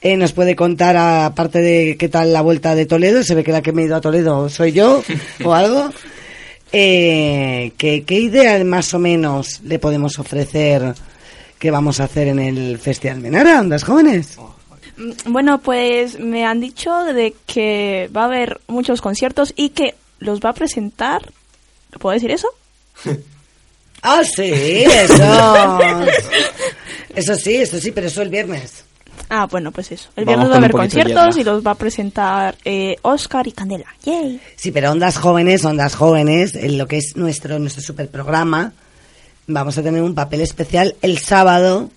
eh, 0.03 0.17
nos 0.17 0.33
puede 0.33 0.55
contar 0.55 0.97
aparte 0.97 1.59
de 1.61 1.97
qué 1.99 2.09
tal 2.09 2.33
la 2.33 2.41
vuelta 2.43 2.77
de 2.77 2.87
Toledo, 2.87 3.25
se 3.25 3.35
ve 3.35 3.43
que 3.43 3.51
la 3.53 3.63
que 3.63 3.73
me 3.73 3.83
he 3.83 3.87
ido 3.87 3.97
a 3.97 4.01
Toledo 4.01 4.49
soy 4.49 4.71
yo 4.73 5.03
o 5.45 5.53
algo. 5.53 5.91
Eh, 6.77 7.73
¿qué, 7.79 8.03
¿Qué 8.05 8.15
idea 8.19 8.63
más 8.65 8.93
o 8.95 8.99
menos 8.99 9.61
le 9.63 9.79
podemos 9.79 10.19
ofrecer 10.19 10.95
que 11.59 11.71
vamos 11.71 12.01
a 12.01 12.05
hacer 12.05 12.27
en 12.29 12.41
el 12.41 12.79
Festival 12.79 13.19
Almenara, 13.19 13.61
Ondas 13.61 13.85
Jóvenes? 13.85 14.37
Mm, 14.97 15.33
Bueno, 15.33 15.59
pues 15.61 16.19
me 16.19 16.45
han 16.45 16.61
dicho 16.61 16.93
de 17.05 17.35
que 17.47 18.11
va 18.15 18.23
a 18.23 18.27
haber 18.27 18.61
muchos 18.67 19.01
conciertos 19.01 19.53
y 19.57 19.69
que 19.71 19.95
los 20.19 20.41
va 20.41 20.51
a 20.51 20.55
presentar. 20.55 21.31
¿Puedo 22.01 22.15
decir 22.15 22.31
eso? 22.33 22.49
Ah, 24.07 24.23
sí, 24.23 24.43
eso. 24.85 25.79
Eso 27.15 27.35
sí, 27.37 27.55
eso 27.57 27.81
sí, 27.81 27.91
pero 27.91 28.09
eso 28.09 28.21
el 28.21 28.29
viernes. 28.29 28.85
Ah, 29.29 29.47
bueno, 29.51 29.73
pues 29.73 29.91
eso. 29.93 30.09
El 30.17 30.25
viernes 30.25 30.49
va 30.51 30.55
a 30.55 30.59
haber 30.59 30.73
conciertos 30.73 31.37
y 31.37 31.45
los 31.45 31.67
va 31.67 31.73
a 31.73 31.75
presentar 31.75 32.57
eh, 32.65 32.97
Oscar 33.03 33.47
y 33.47 33.53
Candela. 33.53 33.87
¡Yay! 34.05 34.41
Sí, 34.57 34.71
pero 34.71 34.91
Ondas 34.93 35.17
Jóvenes, 35.19 35.65
Ondas 35.65 35.95
Jóvenes, 35.95 36.55
en 36.55 36.79
lo 36.79 36.87
que 36.87 36.99
es 36.99 37.17
nuestro, 37.17 37.59
nuestro 37.59 37.83
super 37.83 38.09
programa, 38.09 38.73
vamos 39.47 39.77
a 39.79 39.83
tener 39.83 40.03
un 40.03 40.15
papel 40.15 40.41
especial 40.43 40.95
el 41.03 41.19
sábado. 41.19 41.91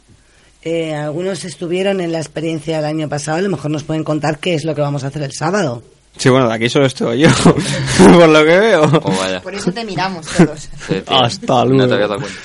Eh, 0.63 0.95
algunos 0.95 1.45
estuvieron 1.45 2.01
en 2.01 2.11
la 2.11 2.19
experiencia 2.19 2.77
del 2.77 2.85
año 2.85 3.07
pasado, 3.07 3.37
a 3.37 3.41
lo 3.41 3.49
mejor 3.49 3.71
nos 3.71 3.83
pueden 3.83 4.03
contar 4.03 4.39
qué 4.39 4.53
es 4.55 4.63
lo 4.65 4.73
que 4.75 4.81
vamos 4.81 5.03
a 5.03 5.07
hacer 5.07 5.21
el 5.23 5.31
sábado. 5.33 5.83
Sí, 6.17 6.29
bueno, 6.29 6.47
de 6.49 6.55
aquí 6.55 6.67
solo 6.67 6.87
estoy 6.87 7.19
yo. 7.19 7.29
por 7.97 8.27
lo 8.29 8.39
que 8.43 8.57
veo. 8.57 8.83
Oh, 9.03 9.11
vaya. 9.19 9.39
Por 9.41 9.53
eso 9.53 9.71
te 9.71 9.85
miramos 9.85 10.25
todos. 10.25 10.67
Sí. 10.87 10.95
Hasta 11.07 11.63
No 11.63 11.65
luego. 11.65 11.87
te 11.89 11.93
habías 11.93 12.09
dado 12.09 12.21
cuenta. 12.21 12.39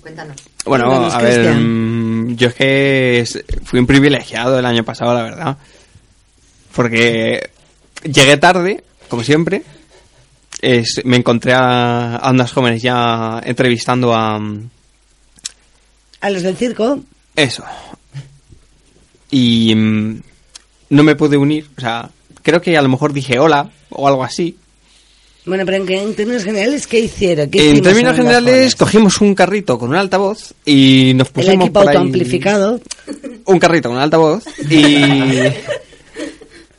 Cuéntanos. 0.00 0.36
Bueno, 0.64 0.86
Cuéntanos, 0.86 1.14
a 1.14 1.18
ver, 1.22 1.54
mm, 1.54 2.36
yo 2.36 2.48
es 2.48 2.54
que 2.54 3.24
fui 3.64 3.78
un 3.80 3.86
privilegiado 3.86 4.58
el 4.58 4.66
año 4.66 4.84
pasado, 4.84 5.14
la 5.14 5.22
verdad. 5.22 5.56
Porque 6.74 7.50
llegué 8.04 8.36
tarde, 8.36 8.82
como 9.08 9.22
siempre. 9.22 9.62
Es- 10.60 11.00
me 11.04 11.16
encontré 11.16 11.52
a, 11.54 12.16
a 12.16 12.30
unas 12.30 12.52
jóvenes 12.52 12.82
ya 12.82 13.40
entrevistando 13.44 14.14
a... 14.14 14.38
mm, 14.38 14.68
A 16.20 16.30
los 16.30 16.42
del 16.42 16.56
circo, 16.56 17.00
Eso. 17.34 17.64
Y 19.30 19.74
mm, 19.74 20.22
no 20.90 21.02
me 21.02 21.16
pude 21.16 21.36
unir. 21.36 21.68
O 21.76 21.80
sea, 21.80 22.10
creo 22.42 22.60
que 22.60 22.76
a 22.76 22.82
lo 22.82 22.88
mejor 22.88 23.12
dije 23.12 23.38
hola 23.38 23.70
o 23.90 24.06
algo 24.08 24.22
así. 24.24 24.56
Bueno, 25.50 25.64
pero 25.66 25.84
en, 25.84 26.14
términos 26.14 26.44
generales, 26.44 26.86
¿qué 26.86 27.00
hicieron? 27.00 27.50
¿Qué 27.50 27.70
En 27.70 27.82
términos 27.82 28.16
generales, 28.16 28.74
cogimos 28.74 29.20
un 29.20 29.34
carrito 29.34 29.78
con 29.78 29.90
un 29.90 29.96
altavoz 29.96 30.54
y 30.64 31.12
nos 31.14 31.28
El 31.28 31.32
pusimos 31.34 31.54
equipo 31.66 31.80
por 31.80 31.82
ahí- 31.90 31.96
autoamplificado. 31.96 32.80
un 33.44 33.58
carrito 33.58 33.88
con 33.90 33.96
un 33.98 34.02
altavoz 34.02 34.44
y, 34.70 35.02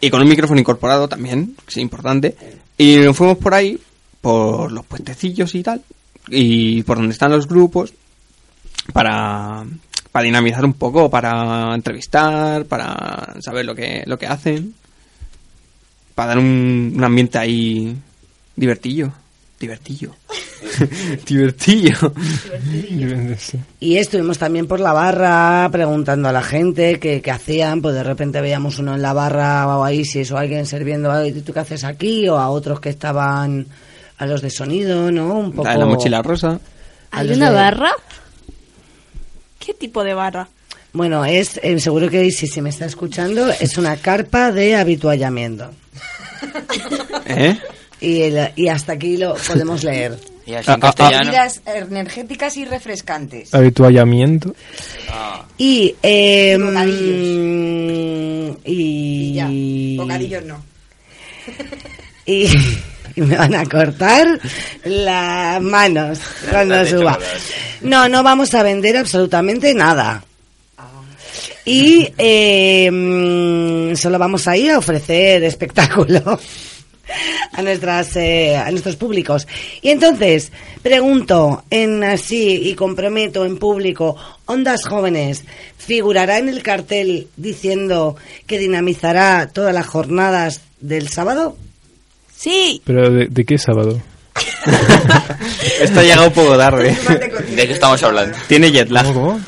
y 0.01 0.09
con 0.09 0.21
un 0.21 0.27
micrófono 0.29 0.59
incorporado 0.59 1.07
también, 1.07 1.55
que 1.65 1.69
es 1.71 1.77
importante. 1.77 2.35
Y 2.77 2.97
nos 2.97 3.15
fuimos 3.15 3.37
por 3.37 3.53
ahí, 3.53 3.77
por 4.21 4.71
los 4.71 4.85
puentecillos 4.85 5.53
y 5.53 5.61
tal, 5.61 5.81
y 6.29 6.81
por 6.83 6.97
donde 6.97 7.13
están 7.13 7.31
los 7.31 7.47
grupos, 7.47 7.93
para, 8.93 9.63
para 10.11 10.23
dinamizar 10.25 10.65
un 10.65 10.73
poco, 10.73 11.09
para 11.09 11.75
entrevistar, 11.75 12.65
para 12.65 13.35
saber 13.41 13.65
lo 13.65 13.75
que, 13.75 14.03
lo 14.07 14.17
que 14.17 14.25
hacen, 14.27 14.73
para 16.15 16.29
dar 16.29 16.39
un, 16.39 16.93
un 16.95 17.03
ambiente 17.03 17.37
ahí 17.37 17.95
divertillo. 18.55 19.11
Divertillo. 19.61 20.11
divertillo. 21.27 22.13
Y 23.79 23.97
estuvimos 23.97 24.37
también 24.39 24.67
por 24.67 24.79
la 24.79 24.91
barra 24.93 25.69
preguntando 25.71 26.29
a 26.29 26.31
la 26.31 26.41
gente 26.41 26.99
qué, 26.99 27.21
qué 27.21 27.29
hacían, 27.31 27.81
pues 27.81 27.93
de 27.93 28.03
repente 28.03 28.41
veíamos 28.41 28.79
uno 28.79 28.95
en 28.95 29.01
la 29.03 29.13
barra 29.13 29.67
o 29.77 29.83
ahí, 29.83 30.03
si 30.05 30.21
o 30.31 30.37
alguien 30.37 30.65
sirviendo, 30.65 31.11
"Ay, 31.11 31.33
¿tú 31.41 31.53
qué 31.53 31.59
haces 31.59 31.83
aquí? 31.83 32.27
O 32.29 32.37
a 32.39 32.49
otros 32.49 32.79
que 32.79 32.89
estaban 32.89 33.67
a 34.17 34.25
los 34.25 34.41
de 34.41 34.49
sonido, 34.49 35.11
¿no? 35.11 35.33
Un 35.39 35.51
poco... 35.51 35.67
La 35.69 35.85
mochila 35.85 36.21
rosa. 36.23 36.59
a 37.11 37.19
¿Hay 37.19 37.29
una 37.31 37.49
de- 37.49 37.55
barra? 37.55 37.91
¿Qué 39.59 39.73
tipo 39.73 40.03
de 40.03 40.13
barra? 40.13 40.47
Bueno, 40.93 41.23
es, 41.25 41.59
eh, 41.63 41.79
seguro 41.79 42.09
que 42.09 42.31
si 42.31 42.47
se 42.47 42.61
me 42.61 42.69
está 42.69 42.85
escuchando, 42.85 43.49
es 43.51 43.77
una 43.77 43.95
carpa 43.97 44.51
de 44.51 44.75
habituallamiento. 44.75 45.69
¿Eh? 47.25 47.57
Y, 48.01 48.21
el- 48.23 48.51
y 48.55 48.67
hasta 48.67 48.93
aquí 48.93 49.15
lo 49.17 49.35
podemos 49.35 49.83
leer. 49.83 50.17
Y 50.43 50.55
así 50.55 50.71
en 50.71 50.73
Ah, 50.73 50.79
ah, 50.81 50.87
ah. 50.89 50.93
castellano. 50.95 51.25
Bebidas 51.25 51.61
energéticas 51.67 52.57
y 52.57 52.65
refrescantes. 52.65 53.53
Habituallamiento. 53.53 54.55
Y, 55.55 55.95
eh, 56.01 56.57
bocadillos. 56.59 57.37
mm, 57.37 58.57
y, 58.65 59.33
Ya, 59.35 59.47
bocadillos 60.01 60.43
no. 60.45 60.63
y, 62.25 62.47
y 63.15 63.21
me 63.21 63.35
van 63.37 63.53
a 63.55 63.65
cortar 63.65 64.39
las 64.83 65.61
manos 65.61 66.19
cuando 66.49 66.85
suba. 66.87 67.19
No, 67.81 68.09
no 68.09 68.23
vamos 68.23 68.51
a 68.55 68.63
vender 68.63 68.97
absolutamente 68.97 69.75
nada. 69.75 70.23
Y 71.65 72.11
eh, 72.17 73.93
solo 73.95 74.17
vamos 74.17 74.47
ahí 74.47 74.67
a 74.69 74.79
ofrecer 74.79 75.43
espectáculo 75.43 76.39
a 77.53 77.61
nuestras 77.61 78.15
eh, 78.15 78.55
a 78.55 78.69
nuestros 78.71 78.95
públicos. 78.95 79.47
Y 79.81 79.89
entonces 79.89 80.51
pregunto 80.81 81.63
en 81.69 82.03
así 82.03 82.69
y 82.69 82.75
comprometo 82.75 83.45
en 83.45 83.57
público, 83.57 84.15
ondas 84.45 84.85
jóvenes, 84.85 85.43
figurará 85.77 86.37
en 86.37 86.49
el 86.49 86.63
cartel 86.63 87.27
diciendo 87.37 88.15
que 88.47 88.59
dinamizará 88.59 89.49
todas 89.51 89.73
las 89.73 89.87
jornadas 89.87 90.61
del 90.79 91.09
sábado. 91.09 91.57
Sí, 92.35 92.81
¿Pero 92.85 93.09
de, 93.11 93.27
de 93.27 93.45
qué 93.45 93.57
sábado? 93.57 94.01
Esto 95.81 95.99
ha 95.99 96.03
llegado 96.03 96.27
un 96.27 96.33
poco 96.33 96.57
tarde. 96.57 96.95
¿De 97.55 97.67
qué 97.67 97.73
estamos 97.73 98.01
hablando? 98.03 98.37
Tiene 98.47 98.71
jet 98.71 98.89
lag. 98.89 99.05
¿Cómo, 99.05 99.21
cómo? 99.21 99.41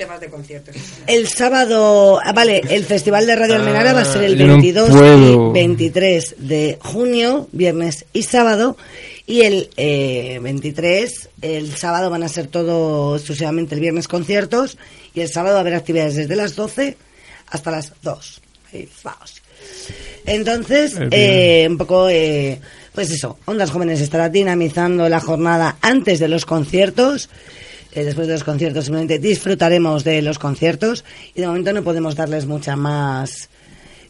Temas 0.00 0.18
de 0.18 0.30
conciertos. 0.30 0.74
El 1.06 1.28
sábado, 1.28 2.18
ah, 2.24 2.32
vale, 2.32 2.62
el 2.70 2.86
Festival 2.86 3.26
de 3.26 3.36
Radio 3.36 3.56
Almenara 3.56 3.92
va 3.92 4.00
a 4.00 4.04
ser 4.06 4.22
el 4.22 4.38
yo 4.38 4.46
no 4.46 4.54
22 4.54 4.88
puedo. 4.88 5.50
y 5.50 5.52
23 5.52 6.36
de 6.38 6.78
junio, 6.80 7.48
viernes 7.52 8.06
y 8.14 8.22
sábado. 8.22 8.78
Y 9.26 9.42
el 9.42 9.68
eh, 9.76 10.38
23, 10.40 11.28
el 11.42 11.76
sábado 11.76 12.08
van 12.08 12.22
a 12.22 12.30
ser 12.30 12.46
todo 12.46 13.14
exclusivamente 13.14 13.74
el 13.74 13.82
viernes 13.82 14.08
conciertos 14.08 14.78
y 15.12 15.20
el 15.20 15.28
sábado 15.28 15.56
va 15.56 15.58
a 15.58 15.60
haber 15.60 15.74
actividades 15.74 16.16
desde 16.16 16.34
las 16.34 16.56
12 16.56 16.96
hasta 17.48 17.70
las 17.70 17.92
2. 18.00 18.40
Ahí, 18.72 18.88
vamos. 19.04 19.42
Entonces, 20.24 20.94
eh, 21.10 21.66
un 21.68 21.76
poco, 21.76 22.08
eh, 22.08 22.58
pues 22.94 23.10
eso, 23.10 23.36
Ondas 23.44 23.70
Jóvenes 23.70 24.00
estará 24.00 24.30
dinamizando 24.30 25.10
la 25.10 25.20
jornada 25.20 25.76
antes 25.82 26.20
de 26.20 26.28
los 26.28 26.46
conciertos. 26.46 27.28
Eh, 27.92 28.04
después 28.04 28.28
de 28.28 28.34
los 28.34 28.44
conciertos 28.44 28.84
simplemente 28.84 29.18
disfrutaremos 29.18 30.04
de 30.04 30.22
los 30.22 30.38
conciertos 30.38 31.04
y 31.34 31.40
de 31.40 31.46
momento 31.46 31.72
no 31.72 31.82
podemos 31.82 32.14
darles 32.14 32.46
muchas 32.46 32.76
más 32.76 33.48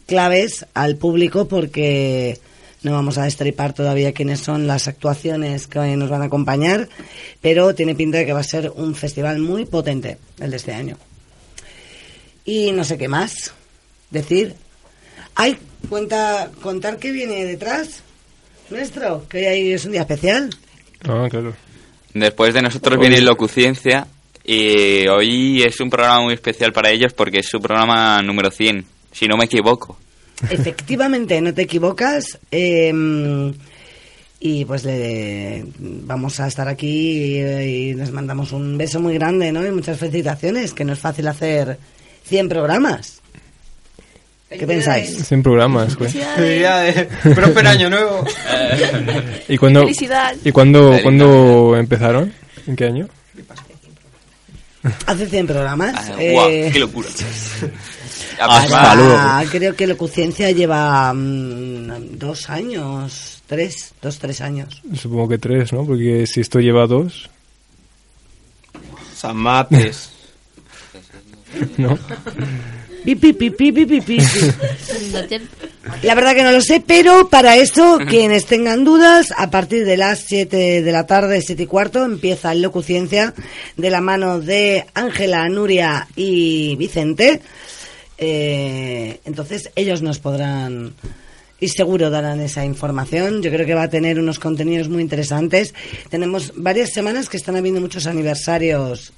claves 0.05 0.65
al 0.73 0.97
público 0.97 1.47
porque 1.47 2.39
no 2.83 2.91
vamos 2.91 3.17
a 3.17 3.23
destripar 3.23 3.73
todavía 3.73 4.11
quiénes 4.11 4.39
son 4.39 4.67
las 4.67 4.87
actuaciones 4.87 5.67
que 5.67 5.79
nos 5.95 6.09
van 6.09 6.21
a 6.21 6.25
acompañar, 6.25 6.89
pero 7.39 7.75
tiene 7.75 7.95
pinta 7.95 8.17
de 8.17 8.25
que 8.25 8.33
va 8.33 8.39
a 8.39 8.43
ser 8.43 8.71
un 8.75 8.95
festival 8.95 9.39
muy 9.39 9.65
potente 9.65 10.17
el 10.39 10.51
de 10.51 10.57
este 10.57 10.73
año. 10.73 10.97
Y 12.45 12.71
no 12.71 12.83
sé 12.83 12.97
qué 12.97 13.07
más 13.07 13.53
decir. 14.09 14.55
Ay, 15.35 15.57
cuenta, 15.89 16.51
contar 16.61 16.97
qué 16.97 17.11
viene 17.11 17.45
detrás 17.45 18.01
nuestro, 18.69 19.27
que 19.27 19.47
hoy 19.47 19.71
es 19.73 19.85
un 19.85 19.91
día 19.91 20.01
especial. 20.01 20.49
Ah, 21.03 21.27
claro. 21.29 21.53
Después 22.13 22.53
de 22.53 22.61
nosotros 22.61 22.99
viene 22.99 23.21
Locuciencia 23.21 24.07
y 24.43 25.07
hoy 25.07 25.63
es 25.63 25.79
un 25.79 25.89
programa 25.89 26.21
muy 26.21 26.33
especial 26.33 26.73
para 26.73 26.89
ellos 26.89 27.13
porque 27.13 27.39
es 27.39 27.47
su 27.47 27.59
programa 27.59 28.21
número 28.21 28.51
100, 28.51 28.85
si 29.11 29.27
no 29.27 29.37
me 29.37 29.45
equivoco. 29.45 29.97
Efectivamente, 30.49 31.39
no 31.41 31.53
te 31.53 31.61
equivocas. 31.63 32.39
eh, 32.49 33.53
y 34.43 34.65
pues 34.65 34.83
le, 34.83 35.63
vamos 35.77 36.39
a 36.39 36.47
estar 36.47 36.67
aquí 36.67 36.87
y, 36.87 37.37
y 37.37 37.93
les 37.93 38.11
mandamos 38.11 38.51
un 38.51 38.75
beso 38.75 38.99
muy 38.99 39.13
grande, 39.13 39.51
¿no? 39.51 39.65
Y 39.65 39.69
muchas 39.69 39.99
felicitaciones, 39.99 40.73
que 40.73 40.83
no 40.83 40.93
es 40.93 40.99
fácil 40.99 41.27
hacer 41.27 41.77
100 42.23 42.49
programas. 42.49 43.20
¿Qué 44.51 44.67
pensáis? 44.67 45.27
100 45.27 45.43
programas, 45.43 45.95
güey. 45.95 46.11
Felicidades. 46.11 47.07
Próspero 47.35 47.69
año 47.69 47.89
nuevo. 47.89 48.25
¿Y 49.47 49.57
cuándo, 49.57 49.81
Felicidad. 49.81 50.35
¿y 50.43 50.51
cuándo, 50.51 50.97
cuándo 51.01 51.75
empezaron? 51.77 52.33
¿En 52.67 52.75
qué 52.75 52.85
año? 52.85 53.07
Hace 55.05 55.27
100 55.27 55.47
programas. 55.47 55.95
Ah, 55.95 56.15
eh, 56.19 56.31
guau, 56.33 56.49
¡Qué 56.71 56.79
locura! 56.79 57.09
Hasta 58.39 58.95
luego. 58.95 59.51
Creo 59.51 59.75
que 59.75 59.87
Locuciencia 59.87 60.51
lleva 60.51 61.13
mm, 61.13 62.17
dos 62.17 62.49
años, 62.49 63.43
tres, 63.45 63.93
dos, 64.01 64.17
tres 64.17 64.41
años. 64.41 64.81
Supongo 64.95 65.29
que 65.29 65.37
tres, 65.37 65.71
¿no? 65.71 65.85
Porque 65.85 66.25
si 66.25 66.41
esto 66.41 66.59
lleva 66.59 66.87
dos, 66.87 67.29
San 69.15 69.37
Mates. 69.37 70.09
¿no? 71.77 71.97
Pi, 73.03 73.15
pi, 73.15 73.33
pi, 73.33 74.17
La 76.03 76.13
verdad 76.13 76.35
que 76.35 76.43
no 76.43 76.51
lo 76.51 76.61
sé, 76.61 76.83
pero 76.85 77.29
para 77.29 77.57
eso, 77.57 77.97
quienes 78.07 78.45
tengan 78.45 78.83
dudas, 78.83 79.33
a 79.35 79.49
partir 79.49 79.85
de 79.85 79.97
las 79.97 80.19
7 80.27 80.83
de 80.83 80.91
la 80.91 81.07
tarde, 81.07 81.41
7 81.41 81.63
y 81.63 81.65
cuarto, 81.65 82.05
empieza 82.05 82.51
el 82.51 82.61
Locuciencia 82.61 83.33
de 83.75 83.89
la 83.89 84.01
mano 84.01 84.39
de 84.39 84.85
Ángela, 84.93 85.49
Nuria 85.49 86.07
y 86.15 86.75
Vicente. 86.75 87.41
Eh, 88.19 89.19
entonces, 89.25 89.71
ellos 89.75 90.03
nos 90.03 90.19
podrán 90.19 90.93
y 91.59 91.69
seguro 91.69 92.11
darán 92.11 92.39
esa 92.39 92.65
información. 92.65 93.41
Yo 93.41 93.51
creo 93.51 93.65
que 93.65 93.73
va 93.73 93.83
a 93.83 93.89
tener 93.89 94.19
unos 94.19 94.37
contenidos 94.37 94.89
muy 94.89 95.01
interesantes. 95.01 95.73
Tenemos 96.09 96.53
varias 96.55 96.91
semanas 96.91 97.29
que 97.29 97.37
están 97.37 97.55
habiendo 97.55 97.81
muchos 97.81 98.05
aniversarios 98.05 99.13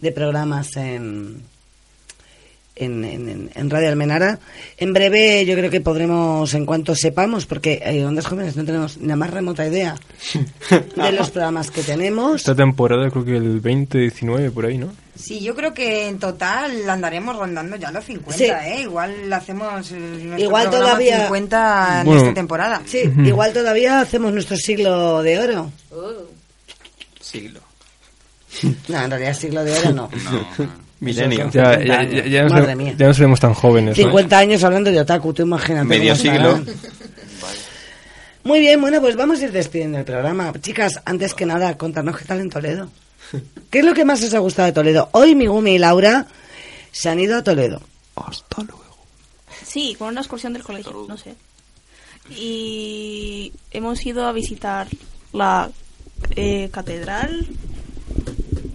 de 0.00 0.12
programas 0.12 0.76
en, 0.76 1.42
en, 2.76 3.04
en- 3.04 3.50
en- 3.54 3.70
Radio 3.70 3.88
Almenara. 3.88 4.38
En 4.76 4.92
breve 4.92 5.44
yo 5.46 5.54
creo 5.56 5.70
que 5.70 5.80
podremos, 5.80 6.52
en 6.54 6.66
cuanto 6.66 6.94
sepamos, 6.94 7.46
porque 7.46 7.80
en 7.84 8.04
Ondas 8.04 8.26
Jóvenes 8.26 8.54
no 8.56 8.64
tenemos 8.64 8.98
ni 8.98 9.08
la 9.08 9.16
más 9.16 9.30
remota 9.30 9.66
idea 9.66 9.96
de 10.96 11.12
los 11.12 11.30
programas 11.30 11.70
que 11.70 11.82
tenemos. 11.82 12.36
Esta 12.36 12.54
temporada 12.54 13.10
creo 13.10 13.24
que 13.24 13.36
el 13.36 13.60
2019 13.62 14.50
por 14.50 14.66
ahí, 14.66 14.78
¿no? 14.78 14.92
Sí, 15.18 15.40
yo 15.40 15.54
creo 15.54 15.72
que 15.72 16.08
en 16.08 16.18
total 16.18 16.88
andaremos 16.90 17.34
rondando 17.36 17.76
ya 17.76 17.90
los 17.90 18.04
50, 18.04 18.36
Sí. 18.36 18.44
¿eh? 18.44 18.82
Igual 18.82 19.32
hacemos 19.32 19.90
eh, 19.92 19.98
nuestro 19.98 20.38
Igual 20.38 20.64
programa 20.68 20.88
todavía- 20.90 21.22
50 21.24 22.00
en 22.00 22.06
Bueno. 22.06 22.20
esta 22.20 22.34
temporada. 22.34 22.82
Sí, 22.84 22.98
igual 23.24 23.52
todavía 23.54 24.00
hacemos 24.00 24.32
nuestro 24.34 24.58
siglo 24.58 25.22
de 25.22 25.38
oro. 25.38 25.72
Siglo. 27.20 27.60
No, 28.88 29.02
en 29.02 29.10
realidad 29.10 29.34
siglo 29.34 29.64
de 29.64 29.78
oro 29.78 29.92
no. 29.92 30.10
Milenio. 31.00 31.50
Ya, 31.50 31.74
50 31.74 31.84
ya, 31.84 31.98
años. 32.00 32.14
ya, 32.14 32.26
ya 32.26 32.42
no 32.44 32.48
Madre 32.50 32.64
seremos- 32.66 32.84
mía. 32.84 32.94
ya 32.98 33.06
no 33.06 33.14
seremos 33.14 33.40
tan 33.40 33.54
jóvenes, 33.54 33.96
¿no? 33.98 34.02
50 34.04 34.38
años 34.38 34.64
hablando 34.64 34.90
de 34.90 35.00
otaku, 35.00 35.32
tú 35.34 35.42
imagínate. 35.42 35.84
Medio 35.86 36.16
siglo. 36.16 36.60
Muy 38.44 38.60
bien, 38.60 38.80
bueno, 38.80 39.00
pues 39.00 39.16
vamos 39.16 39.40
a 39.40 39.44
ir 39.44 39.52
despidiendo 39.52 39.98
el 39.98 40.04
programa. 40.04 40.52
Chicas, 40.60 41.00
antes 41.04 41.34
que 41.34 41.46
nada, 41.46 41.76
contarnos 41.76 42.16
qué 42.16 42.24
tal 42.24 42.40
en 42.40 42.48
Toledo. 42.50 42.88
¿Qué 43.70 43.80
es 43.80 43.84
lo 43.84 43.92
que 43.92 44.04
más 44.04 44.22
os 44.22 44.32
ha 44.34 44.38
gustado 44.38 44.66
de 44.66 44.72
Toledo? 44.72 45.08
Hoy 45.12 45.34
Migumi 45.34 45.74
y 45.74 45.78
Laura 45.78 46.26
se 46.92 47.08
han 47.08 47.18
ido 47.18 47.36
a 47.36 47.42
Toledo. 47.42 47.80
Hasta 48.14 48.62
luego. 48.62 48.84
Sí, 49.64 49.96
con 49.98 50.08
una 50.08 50.20
excursión 50.20 50.52
del 50.52 50.62
colegio, 50.62 51.04
no 51.08 51.16
sé. 51.18 51.34
Y 52.30 53.52
hemos 53.72 54.04
ido 54.06 54.26
a 54.26 54.32
visitar 54.32 54.86
la 55.32 55.70
eh, 56.34 56.68
catedral 56.72 57.46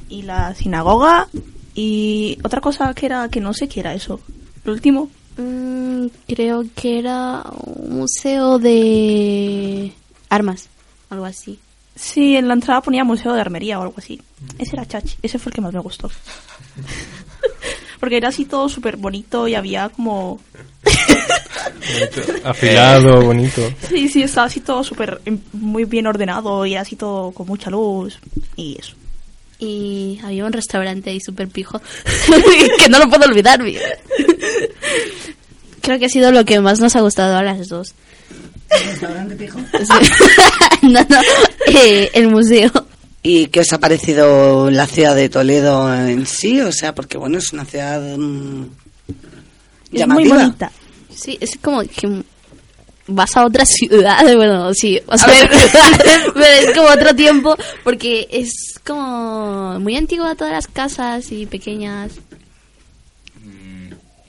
y 0.09 0.22
la 0.24 0.53
sinagoga 0.53 1.28
Y 1.74 2.38
otra 2.43 2.61
cosa 2.61 2.93
que 2.93 3.05
era, 3.05 3.30
que 3.30 3.39
no 3.39 3.53
sé 3.53 3.67
qué 3.67 3.80
era 3.80 3.93
eso. 3.93 4.19
Lo 4.63 4.74
último. 4.74 5.09
Mm, 5.38 6.07
creo 6.28 6.65
que 6.76 6.99
era 6.99 7.43
un 7.63 7.97
museo 7.99 8.59
de 8.59 9.93
armas, 10.30 10.67
algo 11.09 11.26
así. 11.26 11.59
Sí, 11.95 12.36
en 12.36 12.47
la 12.47 12.53
entrada 12.53 12.82
ponía 12.82 13.03
Museo 13.03 13.34
de 13.34 13.41
Armería 13.41 13.80
o 13.80 13.84
algo 13.84 13.95
así. 13.97 14.22
Ese 14.57 14.76
era 14.76 14.86
Chachi, 14.86 15.17
ese 15.22 15.39
fue 15.39 15.49
el 15.49 15.55
que 15.55 15.61
más 15.61 15.74
me 15.74 15.80
gustó. 15.80 16.09
Porque 17.99 18.17
era 18.17 18.30
así 18.30 18.45
todo 18.45 18.67
súper 18.67 18.97
bonito 18.97 19.47
y 19.47 19.55
había 19.55 19.89
como... 19.89 20.39
Afilado, 22.43 23.22
bonito. 23.22 23.61
Sí, 23.88 24.09
sí, 24.09 24.24
estaba 24.24 24.47
así 24.47 24.61
todo 24.61 24.84
súper 24.84 25.22
em, 25.26 25.39
muy 25.53 25.86
bien 25.86 26.07
ordenado 26.07 26.65
y 26.65 26.74
era 26.74 26.82
así 26.82 26.95
todo 26.95 27.32
con 27.32 27.45
mucha 27.45 27.69
luz 27.69 28.19
y 28.55 28.78
eso. 28.80 28.95
Y 29.62 30.20
había 30.24 30.43
un 30.43 30.51
restaurante 30.51 31.12
ahí 31.12 31.20
súper 31.22 31.47
pijo, 31.47 31.80
que 32.80 32.89
no 32.89 32.97
lo 32.99 33.07
puedo 33.07 33.26
olvidar. 33.26 33.62
mira. 33.64 33.80
Creo 35.82 35.99
que 35.99 36.05
ha 36.05 36.09
sido 36.09 36.32
lo 36.32 36.43
que 36.45 36.59
más 36.59 36.80
nos 36.80 36.95
ha 36.95 37.01
gustado 37.01 37.38
a 37.38 37.43
las 37.43 37.70
dos. 37.70 37.93
¿Restaurante 38.70 39.36
pijo? 39.36 39.59
Sí. 39.59 40.82
no, 40.88 41.05
no, 41.07 41.20
eh, 41.68 42.09
el 42.14 42.28
museo. 42.30 42.72
¿Y 43.24 43.47
qué 43.47 43.59
os 43.59 43.72
ha 43.72 43.80
parecido 43.80 44.72
la 44.72 44.88
ciudad 44.88 45.16
de 45.16 45.30
Toledo 45.30 45.93
en 45.93 46.26
sí? 46.26 46.59
O 46.62 46.72
sea, 46.72 46.95
porque 46.95 47.20
bueno, 47.20 47.38
es 47.38 47.53
una 47.53 47.66
ciudad 47.66 48.01
mm, 48.18 48.64
Es 49.93 49.99
llamativa. 49.99 50.34
muy 50.36 50.43
bonita. 50.43 50.72
Sí, 51.14 51.38
es 51.39 51.51
como 51.62 51.82
que 51.84 52.24
vas 53.12 53.36
a 53.38 53.45
otra 53.45 53.66
ciudad, 53.68 54.24
bueno, 54.36 54.74
sí, 54.74 54.99
vas 55.05 55.22
a, 55.24 55.26
A 55.26 55.28
ver. 55.30 55.49
pero 56.34 56.70
es 56.70 56.76
como 56.76 56.88
otro 56.89 57.16
tiempo, 57.16 57.55
porque 57.84 58.28
es 58.32 58.80
como 58.86 59.80
muy 59.80 59.95
antigua 59.97 60.36
todas 60.36 60.53
las 60.53 60.68
casas 60.68 61.32
y 61.32 61.45
pequeñas. 61.45 62.12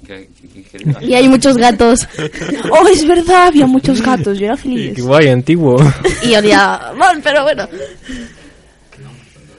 ¿Qué- 0.07 0.29
qué- 0.41 0.63
qué- 0.65 0.85
qué- 0.85 1.07
Y 1.07 1.15
hay 1.15 1.29
muchos 1.29 1.57
gatos. 1.57 2.07
Oh, 2.71 2.89
es 2.89 3.07
verdad, 3.07 3.47
había 3.49 3.67
muchos 3.67 4.03
gatos, 4.03 4.39
yo 4.39 4.47
era 4.47 4.57
feliz. 4.57 4.95
Qué 4.97 5.03
guay, 5.03 5.29
antiguo. 5.29 5.77
Y 6.25 6.35
olía 6.35 6.93
mal, 6.97 7.21
pero 7.23 7.45
bueno. 7.45 7.69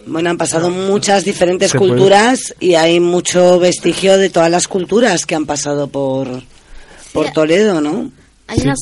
Bueno, 0.05 0.29
han 0.31 0.37
pasado 0.37 0.69
muchas 0.69 1.23
diferentes 1.23 1.71
Se 1.71 1.77
puede. 1.77 1.91
culturas 1.91 2.53
y 2.59 2.75
hay 2.75 2.99
mucho 2.99 3.57
vestigio 3.59 4.17
de 4.17 4.29
todas 4.29 4.51
las 4.51 4.67
culturas 4.67 5.25
que 5.25 5.33
han 5.35 5.45
pasado 5.45 5.87
por, 5.87 6.27
por 7.13 7.31
Toledo, 7.31 7.79
¿no? 7.79 8.11
Hay 8.47 8.59
unas 8.61 8.79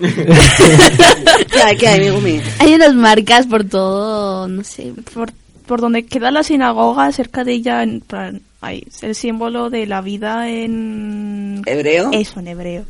¿Qué 1.50 1.62
hay, 1.62 1.76
qué 1.76 1.88
hay, 1.88 2.74
unas 2.74 2.94
marcas 2.94 3.46
por 3.46 3.64
todo, 3.64 4.48
no 4.48 4.64
sé. 4.64 4.92
Por, 5.12 5.30
por 5.66 5.80
donde 5.80 6.06
queda 6.06 6.30
la 6.30 6.42
sinagoga, 6.42 7.12
cerca 7.12 7.44
de 7.44 7.52
ella, 7.52 7.82
en 7.82 8.00
plan, 8.00 8.40
hay 8.62 8.86
el 9.02 9.14
símbolo 9.14 9.68
de 9.68 9.86
la 9.86 10.00
vida 10.00 10.48
en... 10.48 11.62
¿Hebreo? 11.66 12.10
Eso, 12.12 12.40
en 12.40 12.48
hebreo. 12.48 12.84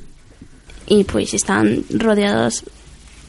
Y 0.87 1.05
pues 1.05 1.35
están 1.35 1.85
rodeadas 1.91 2.65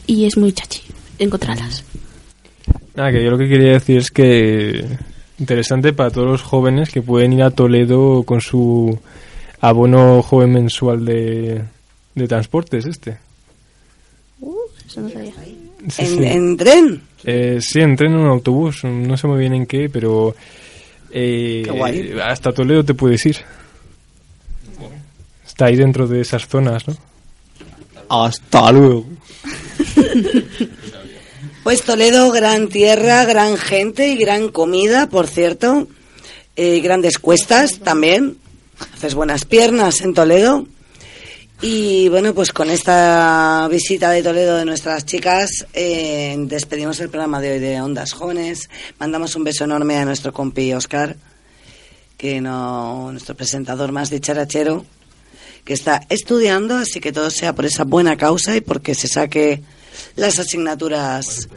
y 0.06 0.26
es 0.26 0.38
muy 0.38 0.54
chachi 0.54 0.82
encontrarlas. 1.18 1.84
Nada, 2.96 3.12
que 3.12 3.24
yo 3.24 3.32
lo 3.32 3.38
que 3.38 3.48
quería 3.48 3.74
decir 3.74 3.98
es 3.98 4.12
que 4.12 4.86
interesante 5.40 5.94
para 5.94 6.12
todos 6.12 6.28
los 6.28 6.42
jóvenes 6.44 6.92
que 6.92 7.02
pueden 7.02 7.34
ir 7.34 7.44
a 7.44 7.52
Toledo 7.52 8.24
con 8.24 8.42
su 8.42 9.00
abono 9.60 10.22
joven 10.22 10.54
mensual 10.54 11.04
de, 11.04 11.64
de 12.16 12.28
transportes 12.28 12.86
este. 12.86 13.18
Eso 14.92 15.02
no 15.02 15.10
sabía. 15.10 15.32
Sí, 15.90 16.02
¿En, 16.04 16.08
sí. 16.18 16.24
en 16.26 16.58
tren? 16.58 17.02
Eh, 17.24 17.60
sí, 17.62 17.80
en 17.80 17.96
tren 17.96 18.14
o 18.16 18.20
en 18.22 18.28
autobús, 18.28 18.84
no 18.84 19.16
sé 19.18 19.26
muy 19.28 19.40
bien 19.40 19.54
en 19.54 19.66
qué, 19.66 19.90
pero 19.90 20.36
eh, 21.12 21.62
Qué 21.66 21.72
guay. 21.72 22.14
hasta 22.22 22.52
Toledo 22.52 22.84
te 22.84 22.94
puedes 22.94 23.26
ir. 23.26 23.38
Está 25.48 25.66
ahí 25.66 25.76
dentro 25.76 26.08
de 26.08 26.22
esas 26.22 26.48
zonas, 26.48 26.88
¿no? 26.88 26.96
Hasta 28.10 28.72
luego. 28.72 29.06
Pues 31.64 31.84
Toledo, 31.84 32.32
gran 32.32 32.70
tierra, 32.70 33.24
gran 33.26 33.56
gente 33.56 34.08
y 34.10 34.18
gran 34.18 34.50
comida, 34.50 35.08
por 35.08 35.28
cierto. 35.28 35.88
Eh, 36.56 36.80
grandes 36.82 37.20
cuestas 37.20 37.78
también. 37.80 38.38
Haces 38.96 39.14
buenas 39.14 39.46
piernas 39.46 40.02
en 40.02 40.16
Toledo. 40.16 40.66
Y 41.64 42.10
bueno, 42.10 42.34
pues 42.34 42.52
con 42.52 42.72
esta 42.72 43.68
visita 43.70 44.10
de 44.10 44.24
Toledo 44.24 44.58
de 44.58 44.66
nuestras 44.66 45.06
chicas, 45.06 45.68
eh, 45.74 46.36
despedimos 46.40 47.00
el 47.02 47.10
programa 47.10 47.40
de 47.40 47.52
hoy 47.52 47.60
de 47.60 47.80
Ondas 47.80 48.14
Jóvenes. 48.14 48.68
Mandamos 48.98 49.36
un 49.36 49.44
beso 49.44 49.66
enorme 49.66 49.96
a 49.98 50.06
nuestro 50.06 50.34
compi 50.34 50.74
Oscar, 50.74 51.16
que 52.18 52.42
no, 52.42 53.12
nuestro 53.12 53.36
presentador 53.36 53.92
más 53.92 54.10
dicharachero, 54.10 54.88
que 55.64 55.74
está 55.74 56.02
estudiando, 56.10 56.78
así 56.78 57.00
que 57.00 57.12
todo 57.12 57.30
sea 57.30 57.54
por 57.54 57.66
esa 57.66 57.84
buena 57.84 58.18
causa 58.18 58.56
y 58.56 58.62
porque 58.62 58.96
se 58.96 59.08
saque 59.08 59.62
las 60.16 60.40
asignaturas 60.40 61.48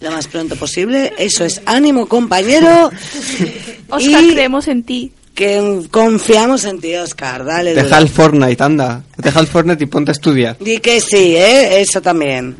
lo 0.00 0.10
más 0.10 0.28
pronto 0.28 0.56
posible. 0.56 1.14
Eso 1.16 1.46
es 1.46 1.62
ánimo, 1.64 2.06
compañero. 2.06 2.90
Oscar, 3.88 4.24
Y 4.24 4.32
creemos 4.32 4.68
en 4.68 4.82
ti. 4.82 5.12
Que 5.38 5.86
confiamos 5.92 6.64
en 6.64 6.80
ti, 6.80 6.96
Oscar. 6.96 7.44
Dale. 7.44 7.72
Deja 7.72 7.86
duro. 7.86 8.00
el 8.00 8.08
Fortnite, 8.08 8.60
anda. 8.60 9.04
Deja 9.16 9.38
el 9.38 9.46
Fortnite 9.46 9.84
y 9.84 9.86
ponte 9.86 10.10
a 10.10 10.12
estudiar. 10.12 10.58
Di 10.58 10.78
que 10.78 11.00
sí, 11.00 11.36
¿eh? 11.36 11.80
Eso 11.80 12.02
también. 12.02 12.56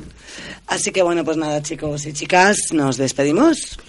Así 0.69 0.93
que 0.93 1.03
bueno, 1.03 1.25
pues 1.25 1.37
nada, 1.37 1.61
chicos 1.61 2.07
y 2.07 2.13
chicas, 2.13 2.57
nos 2.73 2.97
despedimos. 2.97 3.81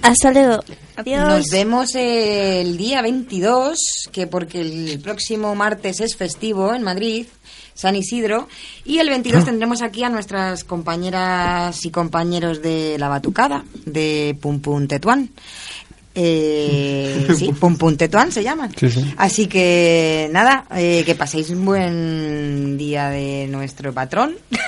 Hasta 0.00 0.32
luego. 0.32 0.64
Adiós. 0.96 1.28
Nos 1.28 1.50
vemos 1.50 1.94
el 1.96 2.78
día 2.78 3.02
22, 3.02 3.76
que 4.10 4.26
porque 4.26 4.62
el 4.62 5.00
próximo 5.00 5.54
martes 5.54 6.00
es 6.00 6.16
festivo 6.16 6.74
en 6.74 6.82
Madrid, 6.84 7.26
San 7.74 7.94
Isidro, 7.94 8.48
y 8.86 9.00
el 9.00 9.10
22 9.10 9.44
tendremos 9.44 9.82
aquí 9.82 10.02
a 10.02 10.08
nuestras 10.08 10.64
compañeras 10.64 11.84
y 11.84 11.90
compañeros 11.90 12.62
de 12.62 12.96
la 12.98 13.08
Batucada, 13.08 13.64
de 13.84 14.34
Pum 14.40 14.60
Pum 14.60 14.86
Tetuán. 14.86 15.30
Eh, 16.20 17.28
sí, 17.38 17.52
Pum 17.52 17.76
Pum 17.76 17.96
Tetuán 17.96 18.32
se 18.32 18.42
llaman. 18.42 18.72
Sí, 18.76 18.90
sí. 18.90 19.14
Así 19.16 19.46
que 19.46 20.28
nada, 20.32 20.64
eh, 20.74 21.04
que 21.06 21.14
paséis 21.14 21.50
un 21.50 21.64
buen 21.64 22.76
día 22.76 23.08
de 23.10 23.46
nuestro 23.48 23.92
patrón. 23.92 24.34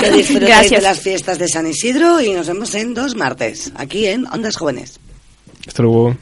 Que 0.00 0.10
disfrutéis 0.10 0.28
de 0.40 0.46
Gracias. 0.46 0.82
las 0.82 1.00
fiestas 1.00 1.38
de 1.38 1.48
San 1.48 1.66
Isidro 1.66 2.20
y 2.20 2.32
nos 2.32 2.46
vemos 2.48 2.74
en 2.74 2.92
dos 2.94 3.14
martes, 3.14 3.72
aquí 3.76 4.06
en 4.06 4.26
Ondas 4.26 4.56
Jóvenes. 4.56 4.98
Hasta 5.66 5.82
luego. 5.82 6.16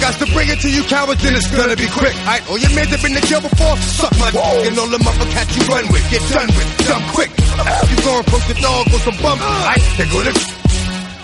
Got 0.00 0.16
to 0.16 0.26
bring 0.32 0.48
it 0.48 0.58
to 0.64 0.70
you 0.72 0.82
cowards, 0.88 1.22
then 1.22 1.36
it's 1.36 1.46
gonna 1.52 1.76
be 1.76 1.86
quick. 1.92 2.16
Alright, 2.24 2.42
all 2.48 2.58
your 2.58 2.72
men 2.74 2.88
that 2.88 2.98
been 3.04 3.12
to 3.12 3.22
jail 3.28 3.44
before, 3.44 3.76
suck 3.76 4.10
my 4.16 4.32
dick. 4.32 4.40
And 4.66 4.74
all 4.80 4.88
them 4.88 5.04
upper 5.04 5.28
cats 5.30 5.52
you 5.54 5.62
run 5.68 5.84
with, 5.92 6.02
get 6.08 6.24
done 6.32 6.48
with, 6.56 6.68
done 6.88 7.04
quick. 7.12 7.30
You 7.36 7.96
going 8.00 8.24
from 8.24 8.42
the 8.48 8.56
dog 8.58 8.88
or 8.88 9.00
some 9.04 9.18
bum. 9.20 9.38
Alright, 9.38 9.84
they 10.00 10.08
go 10.08 10.24
to 10.24 10.32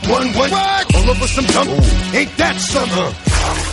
one, 0.06 0.30
one, 0.38 0.52
all 0.52 1.10
over 1.10 1.26
some 1.26 1.48
dump. 1.50 1.72
Ain't 2.14 2.30
that 2.38 2.54
something? 2.60 3.10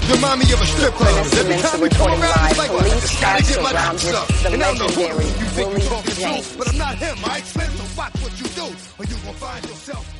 Remind 0.09 0.39
me 0.39 0.47
of 0.49 0.61
a 0.63 0.65
strip 0.65 0.93
club. 0.95 1.13
Every 1.13 1.57
time 1.61 1.79
we 1.83 1.89
come 1.93 2.09
around, 2.09 2.49
it's 2.49 2.57
like, 2.57 2.71
I 2.71 2.89
just 2.89 3.21
gotta 3.21 3.43
get 3.43 3.59
my 3.61 3.71
dicks 3.75 4.07
up. 4.15 4.27
And 4.49 4.63
I 4.63 4.73
don't 4.73 4.79
know 4.79 4.91
who 4.97 5.03
you 5.13 5.47
think 5.53 5.67
you're 5.71 5.89
talking 5.91 6.15
to, 6.15 6.57
but 6.57 6.65
I'm 6.71 6.77
not 6.79 6.95
him, 6.97 7.17
I 7.27 7.37
expect 7.37 7.75
to 7.77 7.85
watch 7.93 8.15
what 8.23 8.33
you 8.39 8.47
do, 8.55 8.65
or 8.71 9.03
you 9.05 9.17
gon' 9.27 9.35
find 9.35 9.63
yourself 9.67 10.12